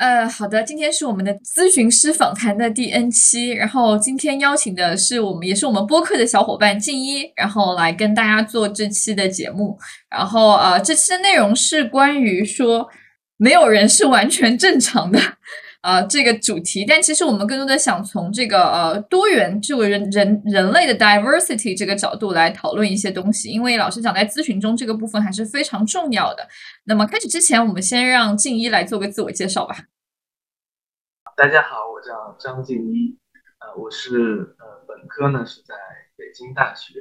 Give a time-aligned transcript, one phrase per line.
[0.00, 9.78] 呃，好的，今天是我们的咨询师访谈的第 N 期，然后今天邀请的是我们也是我们播客的小伙伴静一，然后来跟大家做这期的节目。
[10.08, 12.88] 然后呃，这期的内容是关于说
[13.36, 15.20] 没有人是完全正常的。
[15.82, 26.46] 呃，这个主题，但其实我们更多的想从这个呃多元这个人人人类的 diversity 这个角度来讨论一些东西，因为老师讲在咨询中这个部分还是非常重要的。
[26.84, 29.74] 那么开始之前，我们先让静一来做个自我介绍吧。
[31.34, 33.16] 大家好，我叫张静一，
[33.60, 35.74] 呃，我是呃本科呢是在
[36.14, 37.00] 北京大学，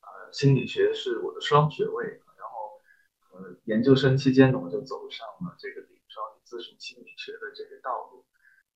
[0.00, 5.86] 呃心理学是我的双学位，然后呃研究生期间呢我就走上了这个。
[6.48, 8.24] 咨询心理学的这个道路，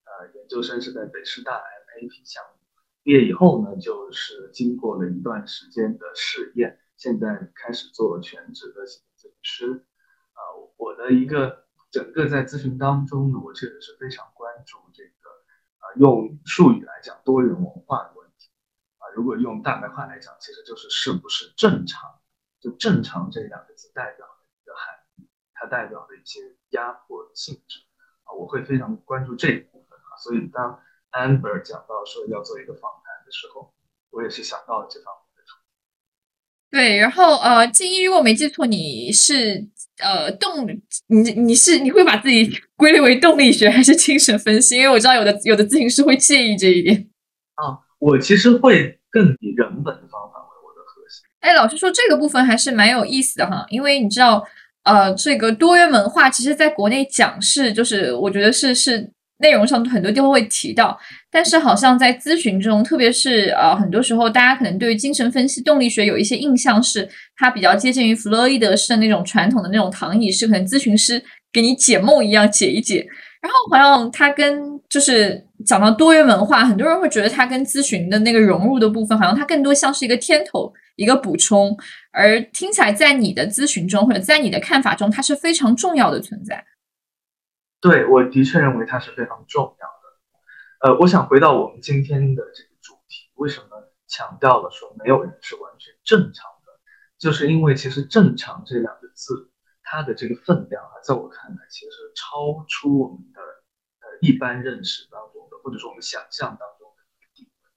[0.05, 2.61] 呃，研究生是在北师大 MAP 项目，
[3.03, 9.87] 毕业以后呢，就是经过了一段时间的试验，现在开始做全职的心理咨询师。
[10.35, 10.41] 啊，
[10.77, 15.31] 我的一个整个在咨询当中呢，我确实是非常关注这个，
[15.79, 18.51] 啊，用术语来讲多元文化的问题。
[18.99, 22.19] 啊，如果用大白话来讲，其实就是是不是正常？
[22.61, 24.25] 就正常这两个字代表，
[25.63, 26.41] 它代表的一些。
[26.73, 27.81] 压迫的性质
[28.25, 30.81] 啊，我会非常关注这一部分啊，所以当
[31.13, 33.75] Amber 讲到说要做一个访谈的时候，
[34.09, 35.69] 我也是想到了这方面的主题。
[36.71, 39.69] 对，然后呃，静一，如果没记错，你是
[39.99, 40.67] 呃动，
[41.09, 44.79] 你你是你会把自己归类为动力学还是精神分析？
[44.79, 47.11] 因为我知道有的有的咨询师会介意这一点。
[47.57, 51.23] 啊，我其实会更以人本的方法为我的核心。
[51.41, 54.43] 哎，老师说这个部分还是蛮有意思的哈，因为你知道。
[54.85, 60.99] 呃，这个多元文化其实在国内讲是，就是我觉得是是内容上很多地方会提到，
[61.31, 71.23] 但是好像在咨询中，特别是呃很多时候，大家可能对于精神分析、动力学有一些印象，是它比较接近于弗洛伊德式的那种传统的那种躺椅式，可能咨询师
[71.53, 73.07] 给你解梦一样解一解。
[73.41, 80.73] 然后好像它跟就是讲到多元文化，很多人会觉得它跟咨询的那个融入的部分，好像它更多像是一个天头。
[80.97, 81.77] 一个补充，
[82.13, 86.67] 而听起来在你的咨询中或者在你的看法中，它是非常重要的存在。
[87.81, 90.91] 对，我的确认为它是非常重要的。
[90.93, 93.67] 呃，我想回到我们今天的这个主题，为什么
[94.07, 96.73] 强调了说没有人是完全正常的？
[97.19, 99.51] 就是因为其实“正常”这两个字，
[99.83, 107.03] 它的这个分量啊，在我看来，其实超出我们的呃一般认识当中的，或者说我们想象当中的
[107.35, 107.71] 定位。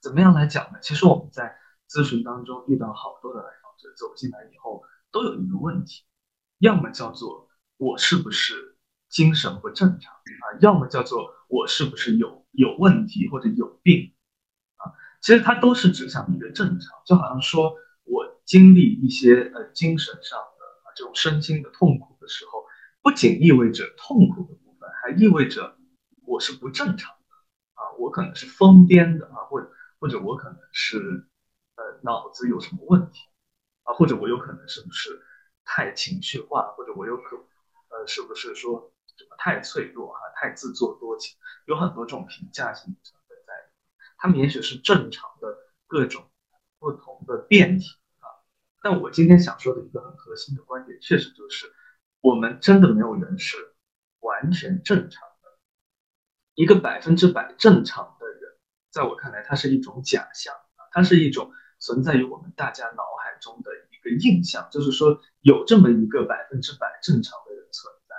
[0.00, 0.78] 怎么样来讲呢？
[0.80, 1.54] 其实我们在
[1.90, 6.04] 咨询当中遇到好多的来访者走进来以后，都有一个问题，
[6.58, 8.78] 要么叫做我是不是
[9.08, 14.14] 精神不正常啊，要么叫做我是不是有有问题或者有病
[14.76, 17.74] 啊，其实它都是指向一个正常，就好像说
[18.04, 22.64] 我经历一些呃精神上的啊这种身心的痛苦的时候，
[23.02, 25.76] 不仅意味着痛苦的部分，还意味着
[26.24, 27.34] 我是不正常的
[27.74, 29.68] 啊，我可能是疯癫的啊，或者
[29.98, 31.26] 或者我可能是。
[32.02, 33.28] 脑子有什么问题
[33.82, 33.94] 啊？
[33.94, 35.20] 或者我有可能是不是
[35.64, 36.72] 太情绪化？
[36.76, 37.36] 或者我有可
[37.88, 40.20] 呃是不是说什么太脆弱啊？
[40.36, 41.36] 太自作多情？
[41.66, 43.74] 有很多这种评价性的成分在里面。
[44.18, 45.56] 他们也许是正常的
[45.86, 46.30] 各种
[46.78, 48.26] 不同的变体啊。
[48.82, 51.72] 但我今天想说的一个很核心的观点，确实就是
[52.20, 53.56] 我们真的没有人是
[54.20, 55.58] 完全正常的。
[56.54, 58.58] 一个百分之百正常的人，
[58.90, 61.52] 在我看来，它是一种假象啊，它是一种。
[61.80, 68.14] 存在于我们大家脑海中的一个印象，就是说有这么一个百分之百正常的人存在，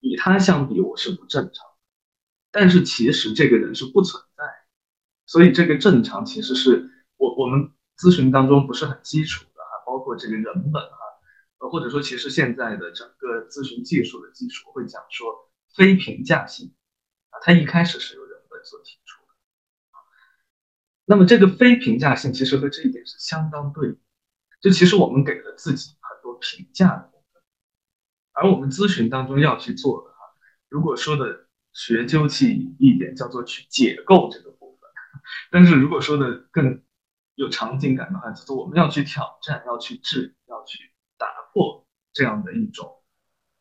[0.00, 1.66] 与他相比我是不正常，
[2.50, 4.44] 但是其实这个人是不存在，
[5.26, 10.98] 所以这个正常其实是我我们咨询当中不是很基础的啊，包括这个人本啊，
[11.58, 16.74] 呃或者说其实现在的整个咨询技术的基础会讲说非评价性
[17.28, 19.03] 啊，它一开始是由人本所提。
[21.06, 23.98] 那么这个非评价性其实和这一点是相当对比，
[24.60, 27.42] 就其实我们给了自己很多评价的部分，
[28.32, 30.18] 而我们咨询当中要去做的哈，
[30.68, 34.90] 如果说的学究气一点，叫做去解构这个部分，
[35.50, 36.82] 但是如果说的更
[37.34, 43.02] 有场景感的话，就是我们要去挑战，要去治，要去打破这样的一种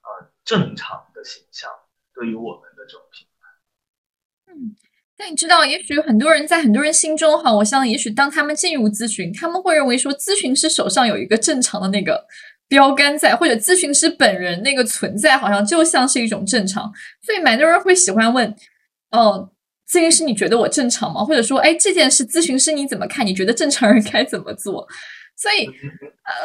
[0.03, 1.69] 呃正常的形象
[2.13, 4.75] 对于我们的这种评判，嗯。
[5.15, 12.25] 但你知道，也许很多人在很多人心中哈，我想，也许当他们进入咨询，他们会认为说，咨询师手上有一个正常的那个
[12.67, 16.91] 标杆在，或者咨询师本人那个存在，好像就像是一种正常。
[17.21, 18.53] 所以，蛮多人会喜欢问，
[19.11, 19.51] 哦，
[19.87, 21.23] 咨询师，你觉得我正常吗？
[21.23, 23.25] 或者说，哎，这件事，咨询师你怎么看？
[23.25, 24.87] 你觉得正常人该怎么做？
[25.37, 25.69] 所以，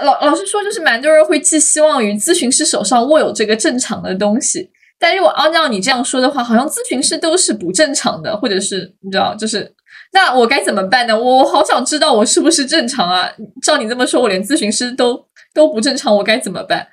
[0.04, 4.70] 老老实说，就是蛮多人会寄希望于咨询师手上握有这个正常的东西。
[4.98, 9.74] 但如果按照你这样说的话，好像咨询师都是不正常的，或者是你知道，就是
[10.12, 11.18] 那我该怎么办呢？
[11.18, 13.28] 我好想知道我是不是正常啊？
[13.62, 16.88] 照你这么说，我连咨询师都都不正常，我该怎么办？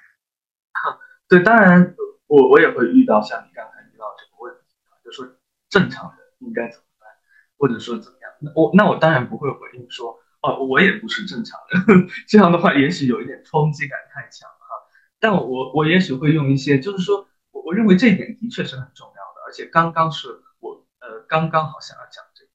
[1.27, 1.95] 对，当然
[2.27, 5.25] 我我也会遇到像你刚才遇到这个问题，就说
[5.69, 7.09] 正常人应该怎么办，
[7.57, 8.31] 或者说怎么样？
[8.41, 14.85] 那我那我当然不会回应说哦，我也不是正常人，这样的话也许有一点冲击感太强哈。
[15.19, 17.27] 但我我也许会用一些，就是说
[17.65, 20.27] 我认为这一点的确是很重要的，而且刚刚是
[20.59, 22.51] 我呃刚刚好想要讲这个，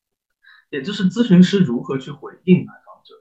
[0.71, 3.15] 也就是咨询师如何去回应来访者，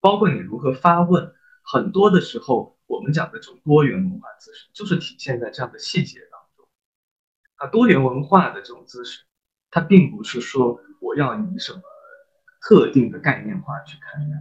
[0.00, 2.74] 包括你如何发问，很多的时候。
[2.88, 6.68] 我们讲的这种多元文化咨询，就是体现在这样的细节当中。
[7.56, 9.26] 啊，多元文化的这种咨询，
[9.72, 11.82] 它并不是说我要以什么
[12.60, 14.36] 特定的概念化去看待，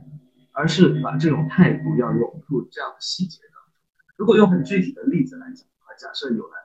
[0.51, 3.73] 而是把这种态度要融入这样的细节当中。
[4.15, 6.59] 如果用很具体的例子来讲的话，假设有来：“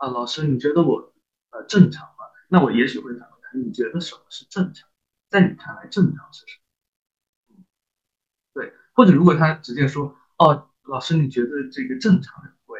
[0.00, 1.12] 啊，老师，你觉得我
[1.50, 4.88] 呃正常吗？”那我也许会反问他：“你觉得什么是正常？
[5.28, 6.56] 在你看来，正常是什
[7.54, 7.64] 么？”
[8.54, 10.16] 对，或者如果他直接说。
[10.40, 12.78] 哦，老师，你觉得这个正常人会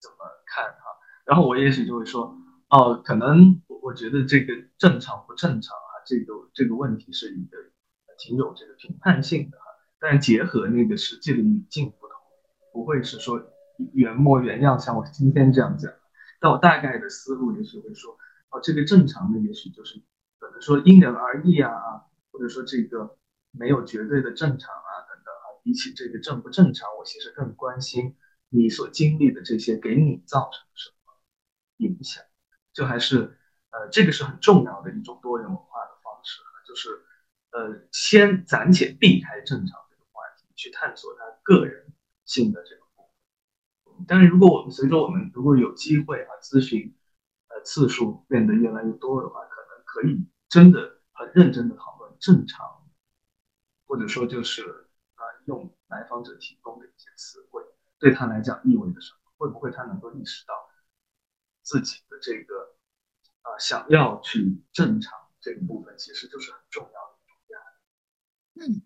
[0.00, 0.84] 怎么看哈？
[1.24, 2.38] 然后我也许就会说，
[2.68, 7.58] 哦，可能我我觉得这个正常不正常啊，这个这个问题是一个
[8.18, 9.64] 挺有这个评判性的哈。
[9.98, 12.16] 但结合那个实际的语境不同，
[12.72, 13.42] 不会是说
[13.92, 15.92] 原模原样像我今天这样讲。
[16.42, 18.18] 但我大概的思路也许会说，
[18.50, 20.02] 哦，这个正常的也许就是
[20.40, 21.70] 可能说因人而异啊，
[22.32, 23.16] 或者说这个
[23.52, 24.90] 没有绝对的正常啊。
[25.08, 28.16] 等等啊比起这个正不正常，我其实更关心
[28.48, 31.14] 你所经历的这些给你造成什么
[31.76, 32.24] 影响。
[32.72, 33.38] 就还是
[33.70, 36.88] 呃，这个是很重要的一种多元文化的方式，就是
[37.52, 41.92] 呃，先暂且避开正常这个话题，去探索他个人
[42.24, 42.81] 性的这个。
[44.06, 46.94] 但是，如果我们随着我们如果有机会啊，咨询
[47.48, 52.66] 呃次数变得越来越多的话，可能可以真的很认真的讨论正常，
[53.86, 54.62] 或者说就是
[55.14, 55.24] 啊。
[55.46, 57.60] 用来访者提供的一些词汇，
[57.98, 59.32] 对他来讲意味着什么？
[59.36, 60.54] 会不会他能够意识到
[61.62, 62.76] 自己的这个
[63.40, 67.58] 啊想要去正常这个部分，其实就是很重要的一种压
[68.54, 68.72] 力。
[68.72, 68.82] 嗯，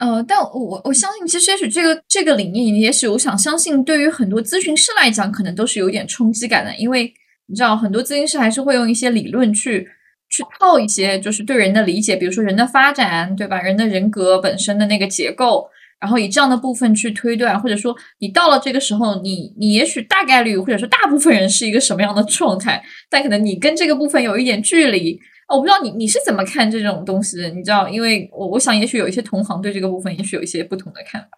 [0.00, 7.12] 呃，但我我相信，其实也许这个这个理念，也许我想相信，对于很多咨询师来讲，可能都是有一点冲击感的，因为
[7.46, 9.86] 你知道，很多咨询师还是会用一些理论去。
[10.32, 13.60] 去套一些就是对人的理解，比如说人的发展，对吧？
[13.60, 15.68] 人的人格本身的那个结构，
[16.00, 25.18] 然后以这样的部分去推断，或者说你到了这个时候，你你也许大概率或者说大部分人是一个什么样的状态，但可能你跟这个部分有一点距离。
[25.50, 27.48] 我不知道你你是怎么看这种东西的？
[27.50, 31.28] 你知道，因为我我想也许有一些同行对这个部分也许有一些不同的看法。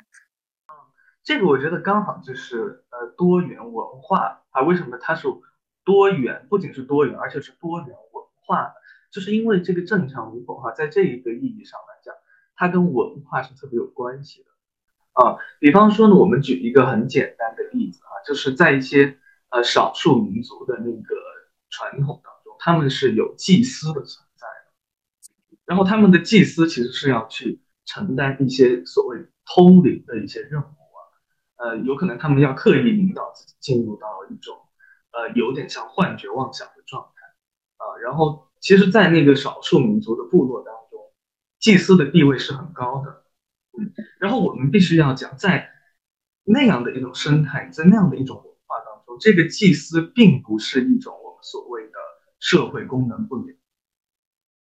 [0.69, 0.75] 嗯，
[1.25, 5.26] 这个我觉得刚好就是呃多元文化啊，为什么它是
[5.85, 6.47] 多元？
[6.49, 8.75] 不仅是多元，而且是多元文化。
[9.11, 12.14] 就是因为这个正常与否哈，在这一个意义上来讲，
[12.56, 15.37] 它跟文化是特别有关系的啊。
[15.61, 19.19] 比方说呢，我们举一个很简单的例子啊，就是在一些
[19.50, 21.14] 呃少数民族的那个
[21.69, 22.31] 传统的，
[22.64, 24.73] 他们是有祭司的存在的，
[25.64, 30.99] 然后他们的祭司其实是要去承担一些所谓通灵的一些任务啊，
[31.56, 34.56] 呃，有可能他们要刻意引导自己进入到一种
[35.11, 37.26] 呃有点像幻觉妄想的状态
[37.79, 38.49] 啊，然后。
[38.62, 41.00] 其实，在那个少数民族的部落当中，
[41.59, 43.25] 祭司的地位是很高的。
[43.76, 45.69] 嗯，然后我们必须要讲，在
[46.45, 51.99] 那样的一种生态，在那样的一种文化当中，这个祭司并不是一种我们所谓的
[52.42, 53.56] 社会功能不良，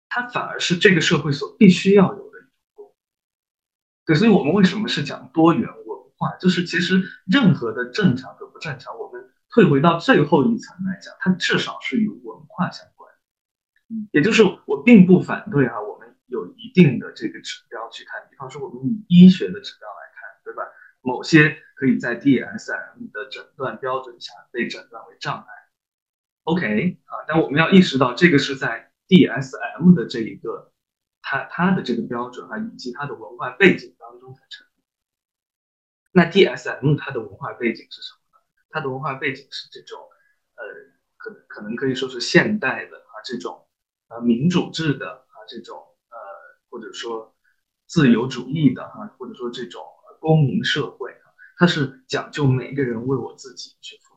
[0.09, 2.95] 它反而是这个社会所必须要有的一种功能。
[4.07, 6.35] 对，所以我们为什么是讲多元文化？
[6.41, 13.13] 就是其实任何的正常和不正常，我们退回到最后一层来讲，它至少是与文化相关。
[14.13, 20.63] 也就是我并不反对啊，我们有一定的这个指标去看，比方说我们以医学的指标来看，对吧？
[21.03, 25.47] 某些可以在 DSM 的诊断标准下被诊断为障碍
[26.49, 27.13] ，OK 啊？
[27.29, 30.73] 但我们要意识到，这个是在 DSM 的这一个
[31.21, 34.67] 它它的这个标准啊，以及它的文化背景当中才成。
[36.13, 38.43] 那 DSM 它的文化背景是什么呢？
[38.71, 40.01] 它的文化背景是这种
[40.57, 40.65] 呃，
[41.17, 43.67] 可能可能可以说是现代的啊这种。
[44.09, 45.77] 呃，民主制的啊，这种
[46.09, 46.17] 呃，
[46.71, 47.37] 或者说
[47.85, 49.85] 自由主义的啊，或者说这种
[50.19, 51.29] 公民社会啊，
[51.59, 54.08] 它是讲究每个人为我自己去负。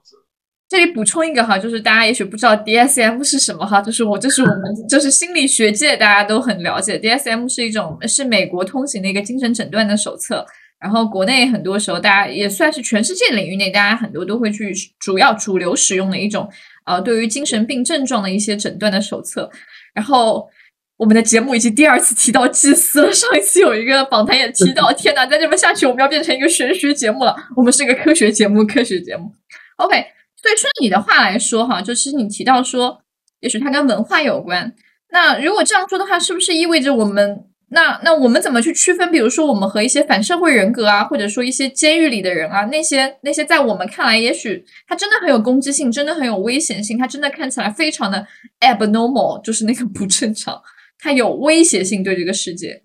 [0.71, 10.45] 这里补充一个哈，就是大家也许不知道 DSM 是什么哈，就是我这是我们 就是心理学界大家都很了解，DSM 是一种是美国通行的一个精神诊断的手册。
[10.79, 16.49] 然后国内很多时候大家也算是全世界领域内大家很多都会去主要主流使用的一种
[16.85, 19.51] 呃对于精神病症状的一些诊断的手册。
[19.93, 20.47] 然后
[20.95, 27.35] 我们的节目已经第二次提到祭司了，上一次有一个访谈也提到，天哪，再这么下去我们要变成一个玄学节目了。
[27.57, 29.29] 我们是一个科学节目，科学节目。
[29.75, 29.97] OK，
[30.41, 33.03] 所以顺你的话来说哈，就其实你提到说，
[33.41, 34.73] 也许它跟文化有关。
[35.09, 37.47] 那如果这样说的话，是不是意味着我们？
[37.73, 39.09] 那那我们怎么去区分？
[39.11, 48.27] 比如说，我们和一些反社会人格啊，或者说一些监狱里的人啊，那些那些在我们看来，也许他真的很有攻击性，真的很有危险性，他真的看起来非常的
[48.59, 50.61] abnormal，就是那个不正常，
[50.99, 52.83] 他有威胁性对这个世界。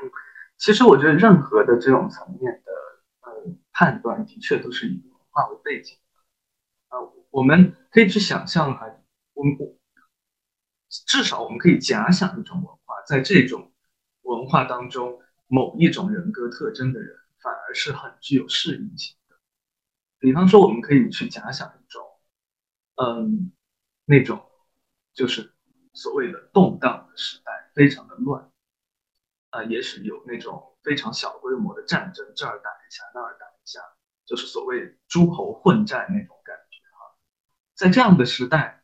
[0.00, 0.08] 嗯，
[0.56, 2.70] 其实我觉得任何的这种层面的
[3.20, 5.94] 呃判断，的确都是以文化为背景。
[7.38, 8.84] 我们可以去想象哈，
[9.34, 9.54] 我们
[11.06, 13.00] 至少我们可以假想一种文化。
[13.06, 13.72] 在这种
[14.22, 19.36] 文化当中，某一种人格特征的人反而是很具有适应性的。
[20.18, 22.04] 比方说，我们可以去假想一种，
[22.96, 23.52] 嗯，
[24.04, 24.44] 那种
[25.14, 25.52] 就是
[25.92, 28.50] 所谓的动荡的时代，非常的乱，
[29.50, 33.78] 啊，也许有那种非常小规模的战争，这儿打一下，那儿打一下，
[34.26, 36.36] 就是所谓诸侯混战那种。
[37.78, 38.82] 在这样的时代，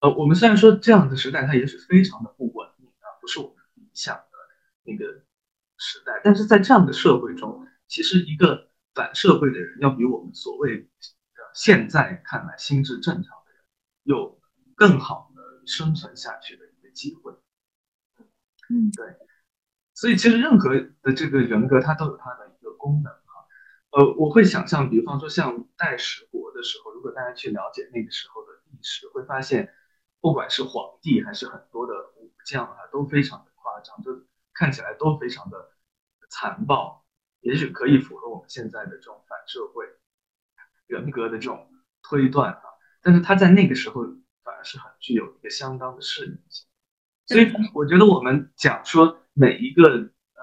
[0.00, 3.06] 呃，我们虽然说这样的时代它也许非常的不稳定啊。
[3.20, 4.24] 不是我们理想的
[4.82, 5.22] 那个
[5.78, 10.88] 时代，但是在这样的社会中，其实一个反社会的人要比我们所谓的
[11.54, 13.62] 现在看来心智正常的人
[14.02, 14.40] 有
[14.74, 17.32] 更好的生存下去的一个机会。
[18.68, 19.16] 嗯，对。
[19.94, 23.23] 所以其实任何的这个人格，它都有它的一个功能哈。
[23.96, 29.72] 呃，我会想象，比方说像代十国的时候，如果大家去了解那个时候的历史，会发现，
[30.20, 31.92] 不管是皇帝还是很多的。
[32.16, 34.10] 武将啊，都非常的夸张，就
[34.52, 35.70] 看起来都非常的
[36.28, 37.02] 残暴，
[37.40, 39.86] 也许可以符合我们现在的这种反社会
[40.86, 41.70] 人格的这种
[42.02, 42.62] 推断啊。
[43.00, 44.02] 但是他在那个时候
[44.42, 46.66] 反而是很具有一个相当的适应性，
[47.26, 50.42] 所以我觉得我们讲说每一个呃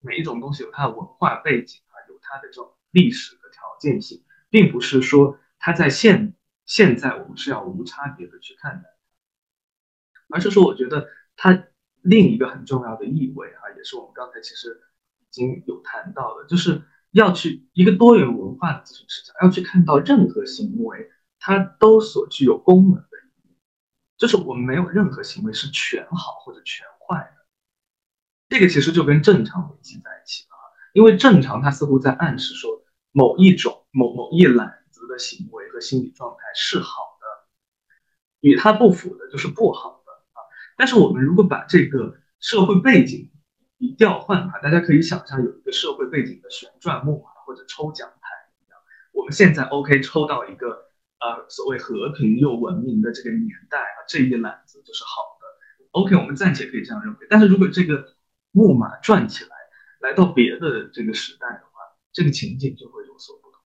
[0.00, 8.88] 每一种东西有它的文化背景啊，有它的这种历史的条件性，并不是说它在现现在我们是要无差别的去看待，
[10.28, 11.08] 而是说我觉得。
[11.34, 11.64] 它
[12.02, 14.82] 另一个很重要的意味啊，也是我们刚才其实
[15.18, 23.56] 已经有谈到的，就是要去一个多元文化的咨询视角，要去看到任何行为，它都所具有功能的意义，
[24.18, 27.46] 就是我们没有任何行为是全好或者全坏的。
[28.50, 30.56] 这个其实就跟正常联系在一起了，
[30.92, 32.81] 因为正常它似乎在暗示说
[33.12, 37.26] 某一种某某一揽子的行为和心理状态是好的，
[38.40, 40.40] 与它不符的就是不好的啊。
[40.76, 43.30] 但是我们如果把这个社会背景
[43.78, 48.28] 一调换哈，大家可以想象有一个社会背景的旋转木马或者抽奖牌
[48.64, 48.78] 一样。
[49.12, 50.68] 我们现在 OK 抽到一个
[51.20, 55.46] 呃所谓和平又文明的这个年代啊，这一篮子就是好的。
[55.90, 57.26] OK，我们暂且可以这样认为。
[57.28, 58.14] 但是如果这个
[58.50, 59.50] 木马转起来，
[60.00, 61.71] 来到别的这个时代的话，
[62.12, 63.60] 这个情景就会有所不同。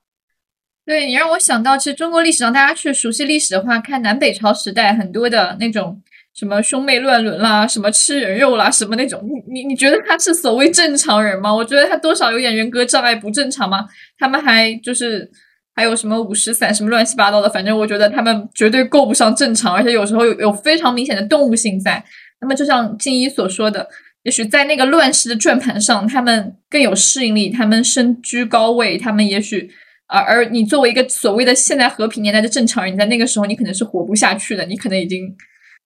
[0.86, 6.02] 对你让我想到，其实中国历史上大家去熟悉历史的话，看南北朝时代很多的那种。
[6.40, 11.52] 什么兄妹乱伦啦，什么吃人肉啦，什么那种，你你你觉得他是所谓正常人吗？
[11.52, 13.88] 我觉得他多少有点人格障碍，不正常吗？
[14.20, 15.28] 他们还就是
[15.74, 22.06] 还有什么五石散，什么乱七八糟的，反正我觉得他们绝对够不上正常，而且有时候有有非常明显的动物性在。
[22.40, 23.90] 那么就像静一所说的，
[24.28, 29.72] 也许在那个乱世的转盘上，他们更有适应力，他们身居高位，他们也许
[30.08, 35.36] 而而你作为一个所谓的现代和平年代的正常人，在那个时候你可能是活不下去的，你可能已经。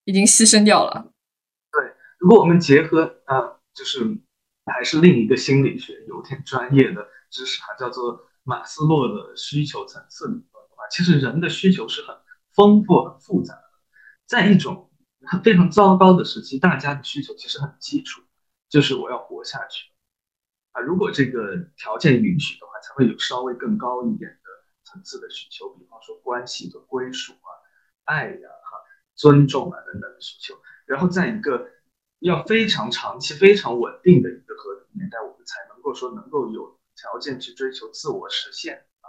[0.05, 1.13] 已经牺牲掉了。
[1.71, 3.38] 对，如果我们结合啊，
[3.71, 4.00] 就是
[4.65, 12.15] 还是另一个心理学有点专业的知识哈，叫做马斯洛的需求层次理论的话，其实人的需求是很
[12.55, 13.62] 丰富、很复杂的。
[14.25, 14.89] 在一种
[15.43, 18.24] 非常糟糕的时期，大家的需求其实很基础，
[18.72, 19.92] 就是我要活下去
[20.72, 20.82] 啊。
[20.82, 24.50] 如果这个条件允许的话，才会有稍微更高一点的
[24.84, 27.51] 层次的需求，比方说关系的归属啊、
[28.06, 28.50] 爱呀。
[29.13, 31.70] 尊重啊等等的需求，然后在一个
[32.20, 39.06] 要非常长期、非常稳定的一个和平年代，我们才能够说能够有条件去追求自我实现啊。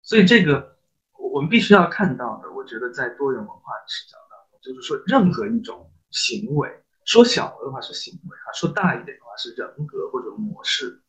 [0.00, 0.78] 所以这个
[1.18, 11.02] 我们必须要看到的，我觉得在多元文化视角当中，就是说任何一种行为，说小的话是行为啊，说大一点的话是人格或者模式，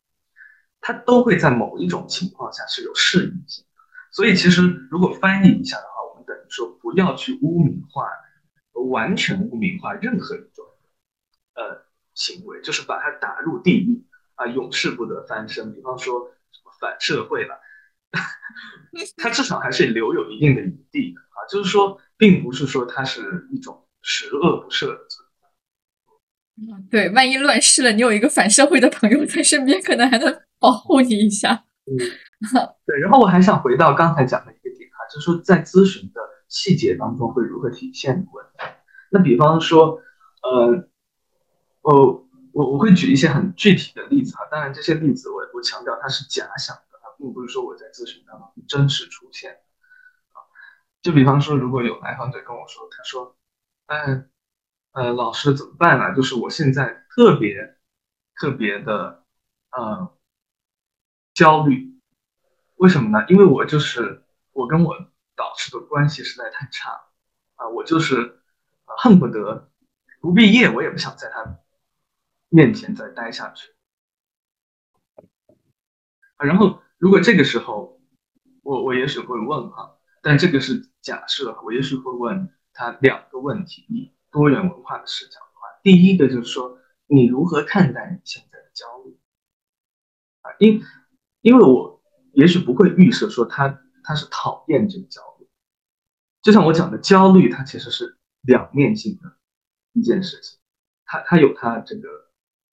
[0.82, 3.82] 它都会在某一种情况下是有适应性的。
[4.12, 8.08] 所以其实如果翻译一下的话，我们等于说不要去污名化。
[8.90, 10.66] 完全污名化任何一种
[11.56, 14.04] 呃行为，就是把它打入地狱，
[14.36, 15.74] 啊，永世不得翻身。
[15.74, 17.62] 比方说什么反社会了，
[19.16, 25.08] 它至少还是留有一定的余地的啊，就是说，并不是说它是一种十恶不赦的。
[26.90, 31.66] 对，万一乱世了，你有一个反社会的朋友在身边，可能还能保护你一下。
[31.86, 31.98] 嗯，
[32.86, 33.00] 对。
[33.00, 38.66] 然后我还想回到刚才讲的一个点哈，就是说在咨询的细节当中会如何体现的问题。
[39.10, 40.00] 那比方说，
[40.44, 40.88] 呃，
[41.82, 49.52] 我我我会举一些很具体的例子哈，当然这些例子我我强调它是假想的，它并不是说我在咨询当中真实出现
[50.34, 50.38] 啊。
[51.02, 53.36] 就比方说，如果有来访者跟我说，他说，
[53.88, 54.24] 哎，
[54.94, 56.16] 呃，老师怎么办呢？
[56.16, 57.78] 就是我现在特别
[58.36, 59.24] 特别的
[59.72, 60.18] 呃
[61.34, 62.00] 焦虑，
[62.78, 63.26] 为什么呢？
[63.28, 64.24] 因为我就是
[64.54, 64.96] 我跟我
[65.36, 66.92] 导师的关系实在太差
[67.56, 68.40] 啊，我就是。
[68.98, 69.72] 恨不得
[70.20, 71.58] 不毕业，我也不想在他
[72.50, 73.74] 面前再待下去。
[76.38, 78.00] 然后，如果这个时候，
[78.62, 89.18] 我我也许会问哈，但这个是假设，我也许会问他两个问题：多元文化的视角的话，第一个就是说，你如何看待你现在的焦虑？
[90.42, 90.84] 啊，因
[91.40, 95.48] 因为我也许不会预设说他他是讨厌这个焦虑，
[96.42, 98.18] 就像我讲的，焦虑它其实是。
[98.46, 99.38] 两面性的
[99.94, 100.60] 一件事情，
[101.06, 102.10] 它它有它这个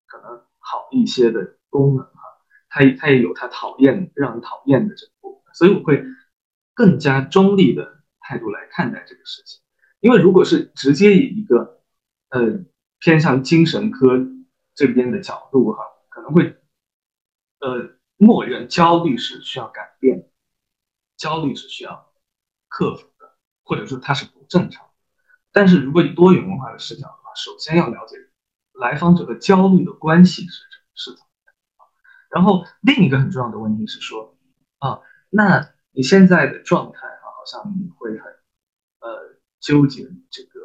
[0.06, 2.22] 可能好一些的功能哈，
[2.68, 6.04] 它它也有它讨厌让人讨厌的这部分，所以我会
[6.74, 9.63] 更加中立的态度来看待这个事情，
[10.04, 11.82] 因为如果是直接以一个
[12.28, 12.60] 呃
[13.00, 14.20] 偏向精神科
[14.76, 16.58] 这边的角度哈，可能会
[17.62, 20.30] 呃默认焦虑是需要改变，
[21.16, 22.12] 焦虑是需要
[22.68, 24.86] 克服的，或者说它是不正常。
[25.54, 28.18] 但是如果以多元文化的视角的话，首先要了解
[28.74, 31.54] 来访者和焦虑的关系是是怎么的
[32.30, 34.36] 然后另一个很重要的问题是说
[34.80, 38.34] 啊，那你现在的状态啊，好像你会很
[39.00, 39.33] 呃
[39.64, 40.60] 纠结这个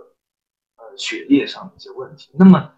[0.77, 2.33] 呃学业上的一些问题。
[2.37, 2.75] 那么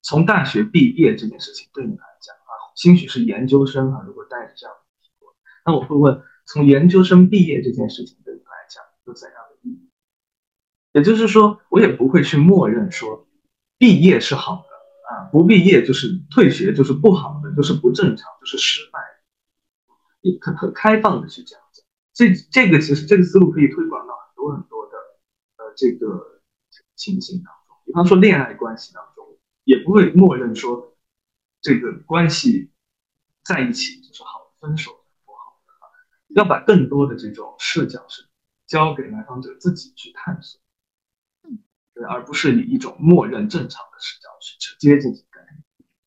[0.00, 5.26] 从大学毕业这件事情对你来讲啊，兴许是研究生啊，如果带着这样的题目，
[5.66, 9.90] 那我会问：从研究生毕业这件事情对你来讲有怎样的意义？
[10.94, 13.28] 也就是说，我也不会去默认说，
[13.76, 19.00] 毕业是好的啊，不毕业就是退学，就是不好的，就是不正常，就是失败。
[20.22, 21.84] 你很很开放的去讲讲，
[22.14, 24.81] 这这个其实这个思路可以推广到很多很多
[25.76, 26.40] 这个
[26.94, 27.76] 情形当中。
[27.84, 30.96] 比方说恋爱关系当中，也不会默认说
[31.60, 32.70] 这个关系
[33.44, 34.92] 在一起就是好的，分手
[35.24, 35.84] 不好的啊，
[36.28, 38.26] 要把更多的这种视角是
[38.66, 40.60] 交给来访者自己去探索。
[41.94, 45.31] 对，而不是以一种默认正常的视角去直接进行改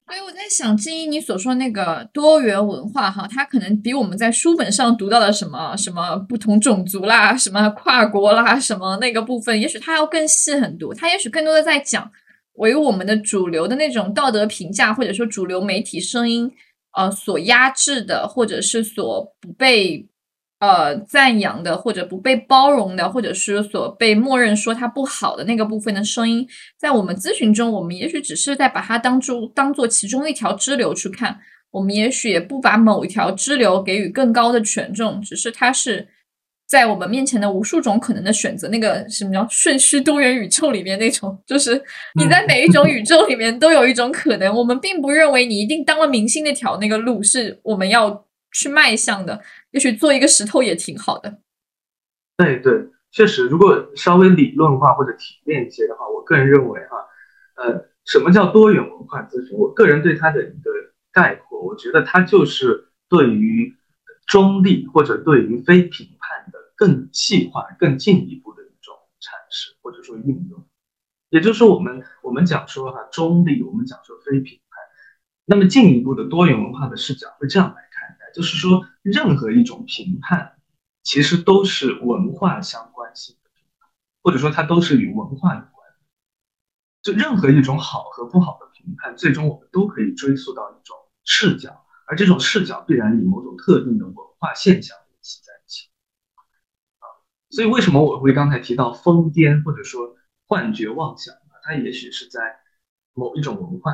[0.07, 10.93] 所以我在想，基于你所说那个多元文化哈，它可能比我们在书本上读到的什么什么不同种族啦、什么跨国啦、什么那个部分，也许它要更细很多。
[10.93, 12.11] 它也许更多的在讲
[12.53, 16.51] 为我们的主流的那种道德评价，或者说主流媒体声音
[16.95, 20.07] 呃所压制的，或者是所不被。
[20.59, 26.47] 呃，赞扬的或者不被包容的，或者是所被默认说它不好的那个部分的声音，
[26.79, 31.37] 在我们咨询中，我们也许只是在把它当做当做其中一条支流去看，
[31.71, 36.07] 我们也许也不把某一条支流给予更高的权重，只是它是
[36.65, 41.83] 在我们面前的无数种可能的选择，那个什么叫瞬息多元宇宙里面那种，就是
[42.17, 48.23] 你在每一种宇宙里面都有一种可能，我们并不认为你一定当了明星那条那个路是我们要。
[48.57, 49.37] 去迈向的，
[49.75, 51.37] 也许做一个石头也挺好的。
[52.37, 56.95] 对对，确实，如果稍微理论化或者提炼一些的话，我个人认为哈，
[57.55, 59.57] 呃，什么叫多元文化咨询？
[59.57, 60.71] 我个人对它的一个
[61.11, 63.75] 概括，我觉得它就是对于
[64.27, 70.65] 中立或者对于非评判的更细化、更进一步的一种阐释或者说运用。
[71.31, 74.79] 也就是，我们我们讲说哈中立，我们讲说非评判，
[75.43, 77.83] 那么进一步的多元文化的视角会这样来。
[78.35, 80.59] 就是说，任何一种评判，
[81.03, 83.89] 其实都是文化相关性的评判，
[84.21, 85.71] 或者说它都是与文化有关。
[87.01, 95.87] 就任何一种好和不好的评判，最终我们都可以追溯到一种视角，而这种视角必然与某种特定的文化现象联系在一起。
[96.99, 97.07] 啊，
[97.51, 101.39] 所以为什么我会刚才提到疯癫或者说幻觉妄想呢？
[101.63, 102.59] 它也许是在
[103.13, 103.93] 某一种文化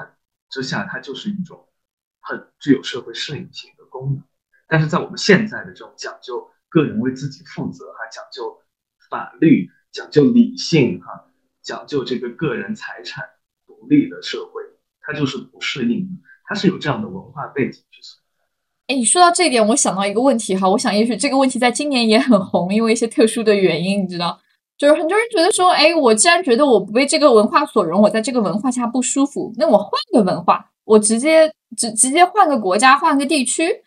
[0.49, 1.69] 之下，它就是一种
[2.21, 4.23] 很具有社会适应性的功能。
[4.71, 8.57] 但是在我们现在的这种讲究个人为自己负责哈，讲究
[9.09, 11.25] 法律、讲究理性哈，
[11.61, 13.21] 讲究这个个人财产
[13.67, 14.63] 独立的社会，
[15.01, 16.07] 它就是不适应，
[16.45, 18.93] 它是有这样的文化背景去存在。
[18.93, 24.39] 哎，你说到这一点，我想到一个问题哈，我想也许这个问题在今年也很红，因为一些特殊的原因，你知道，
[24.77, 33.83] 就是很多人觉得说，哎，我既然觉得我不被这个文化所容，我在这个文化下不舒服，那我换个文化，我直接直直接换个国家，换个地区。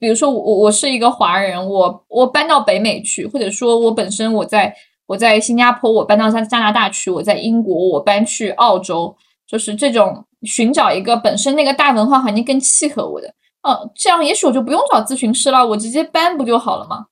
[0.00, 4.74] 比如说我我是一个华人，我我搬到北美去，或者说我本身我在
[5.06, 9.14] 我在新加坡，我搬到加加拿大去，我在英国，我搬去澳洲，
[9.46, 13.28] 就是这种寻找一个本身那个大文化环境更契合我的，
[13.62, 17.06] 嗯，这样也许我就不用找咨询师了，我直接搬不就好了吗？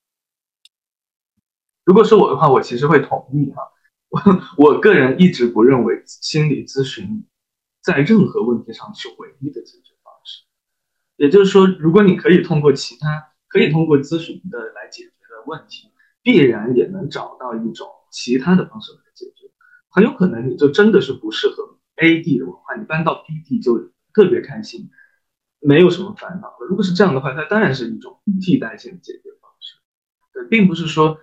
[1.83, 3.61] 如果是我的话，我其实会同意哈，
[4.09, 7.23] 我我个人一直不认为心理咨询
[7.83, 9.77] 在任何问题上是唯一的解。
[11.17, 15.89] 也就是说，如果你可以通过其他可以通过咨询的来解决的问题，
[16.21, 19.49] 必然也能找到一种其他的方式来解决。
[19.89, 24.89] 很有可能你就真的是不适合 A 地的文化，你搬到 B 地就特别开心，
[25.61, 26.57] 没有什么烦恼。
[26.67, 29.77] 如果是这样的话，它当然是一种替代性的解决方式。
[30.33, 31.17] 对，并不是说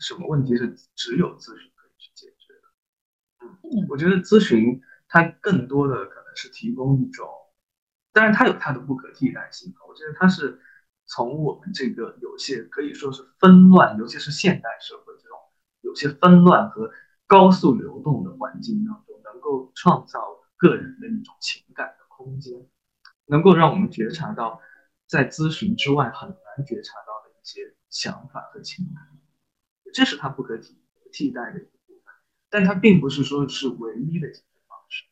[0.00, 3.48] 什么问题是只有咨询可以去解决的。
[3.62, 7.28] 嗯，我觉得咨询它更多的可能是提供一种。
[8.16, 9.74] 当然，它有它的不可替代性。
[9.86, 10.58] 我觉得它是
[11.04, 15.36] 从我们这个有些可以说是纷乱，尤其是现代社会这种
[15.82, 16.90] 有些纷乱和
[17.26, 20.18] 高速流动的环境当中，能够创造
[20.56, 22.54] 个人的一种情感的空间，
[23.26, 24.62] 能够让我们觉察到
[25.06, 29.04] 在咨询之外很难觉察到的一些想法和情感。
[29.92, 30.80] 这是它不可替
[31.12, 32.14] 替代的一部分，
[32.48, 35.04] 但它并不是说是唯一的解决方式。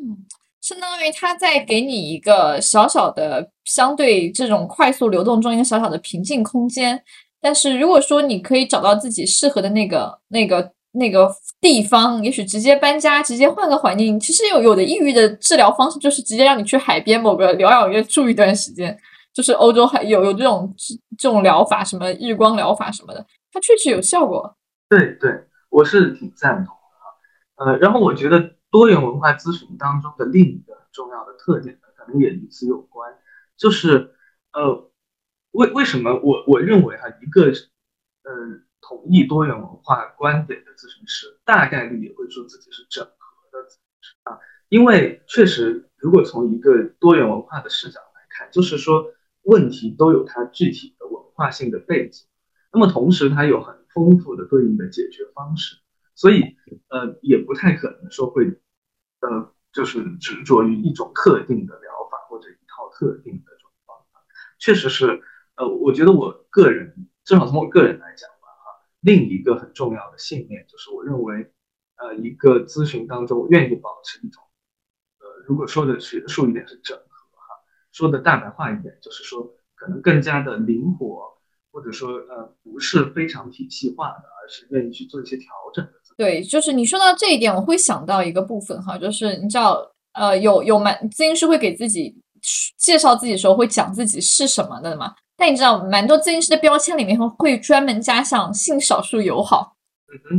[0.00, 0.24] 嗯。
[0.64, 7.04] 相当于他在给你一个小小的相对这种快速流动中一个小小的平静空间，
[7.38, 14.18] 但是如果说你可以找到自己适合的那个那个那个地方，也许直接搬家，直接换个环境。
[14.18, 18.98] 其实有有的抑郁的治疗方式就是直接让你去海边某个疗养院住一段时间，
[19.34, 20.74] 就是欧洲还有有这种
[21.18, 23.22] 这种疗法，什么日光疗法什么的，
[23.52, 24.56] 它确实有效果。
[24.88, 25.30] 对对，
[25.68, 26.74] 我是挺赞同
[27.58, 28.54] 的呃，然后我觉得。
[28.74, 33.16] 多元文化咨询当中的另一个重要的特点呢，可能也与此有关，
[33.56, 34.12] 就是
[34.52, 34.90] 呃，
[35.52, 43.12] 为为什么我我认为哈，一个嗯同意多元文化观点的咨询师，大概率也会说自己是整合
[43.52, 49.06] 的咨询师啊，因为确实，如果从一个多元文化的视角来看，就是说
[49.42, 52.26] 问题都有它具体的文化性的背景，
[52.72, 55.76] 那么同时它有很丰富的对应的解决方式，
[56.16, 56.56] 所以
[56.88, 58.60] 呃，也不太可能说会。
[59.24, 64.20] 呃，就是执着于一种特定的疗法或者一套特定的这种方法，
[64.58, 65.22] 确实是，
[65.56, 71.50] 呃，我觉得我个人至少从我个人来讲吧，哈，另一个很重要的信念就是，我认为，
[71.96, 74.42] 呃，一个咨询当中愿意保持一种，
[75.20, 81.38] 呃，如果说的学术一点是整合，哈，说的大白话一点就是说，可能更加的灵活，
[81.72, 85.92] 或者说呃，不是非常体系化的，而是愿意去做一些调整的。
[86.16, 89.80] 对，就是你说到这一点，我会想到一个部分哈，就是你知道，
[90.12, 92.14] 呃，有有蛮咨询师会给自己
[92.78, 95.14] 介绍自己的时候会讲自己是什么的嘛？
[95.36, 99.74] 但你知道，蛮多咨询师的标签里面会会专门加上性少数友好，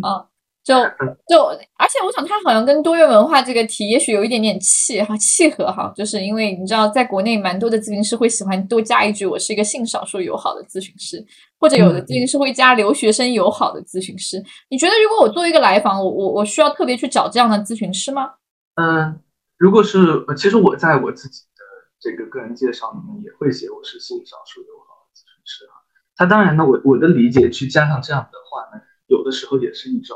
[0.01, 0.27] 啊。
[0.65, 0.73] 就
[1.29, 1.43] 就，
[1.77, 11.23] 而且我想，他好像跟多元文化这个题，也许有一点点契哈契合哈，就是因为你知道，在国内蛮多的咨询师会喜欢多加一句“我是一个性少数友好的咨询师”，
[11.65, 14.37] 或者有的咨询师会加“留学生友好的咨询师”。
[14.69, 18.35] 你觉得，如果我做一个来访，我我我需要特别去找这样的咨询师吗？
[18.75, 19.19] 嗯，
[19.57, 21.63] 如果是，其实我在我自己的
[21.99, 25.73] 这个个人介绍里面也会写我是性少数友好的咨询师啊。
[26.15, 30.15] 他当然呢，我我的理解去加上这样的话呢，有的时候也是一种。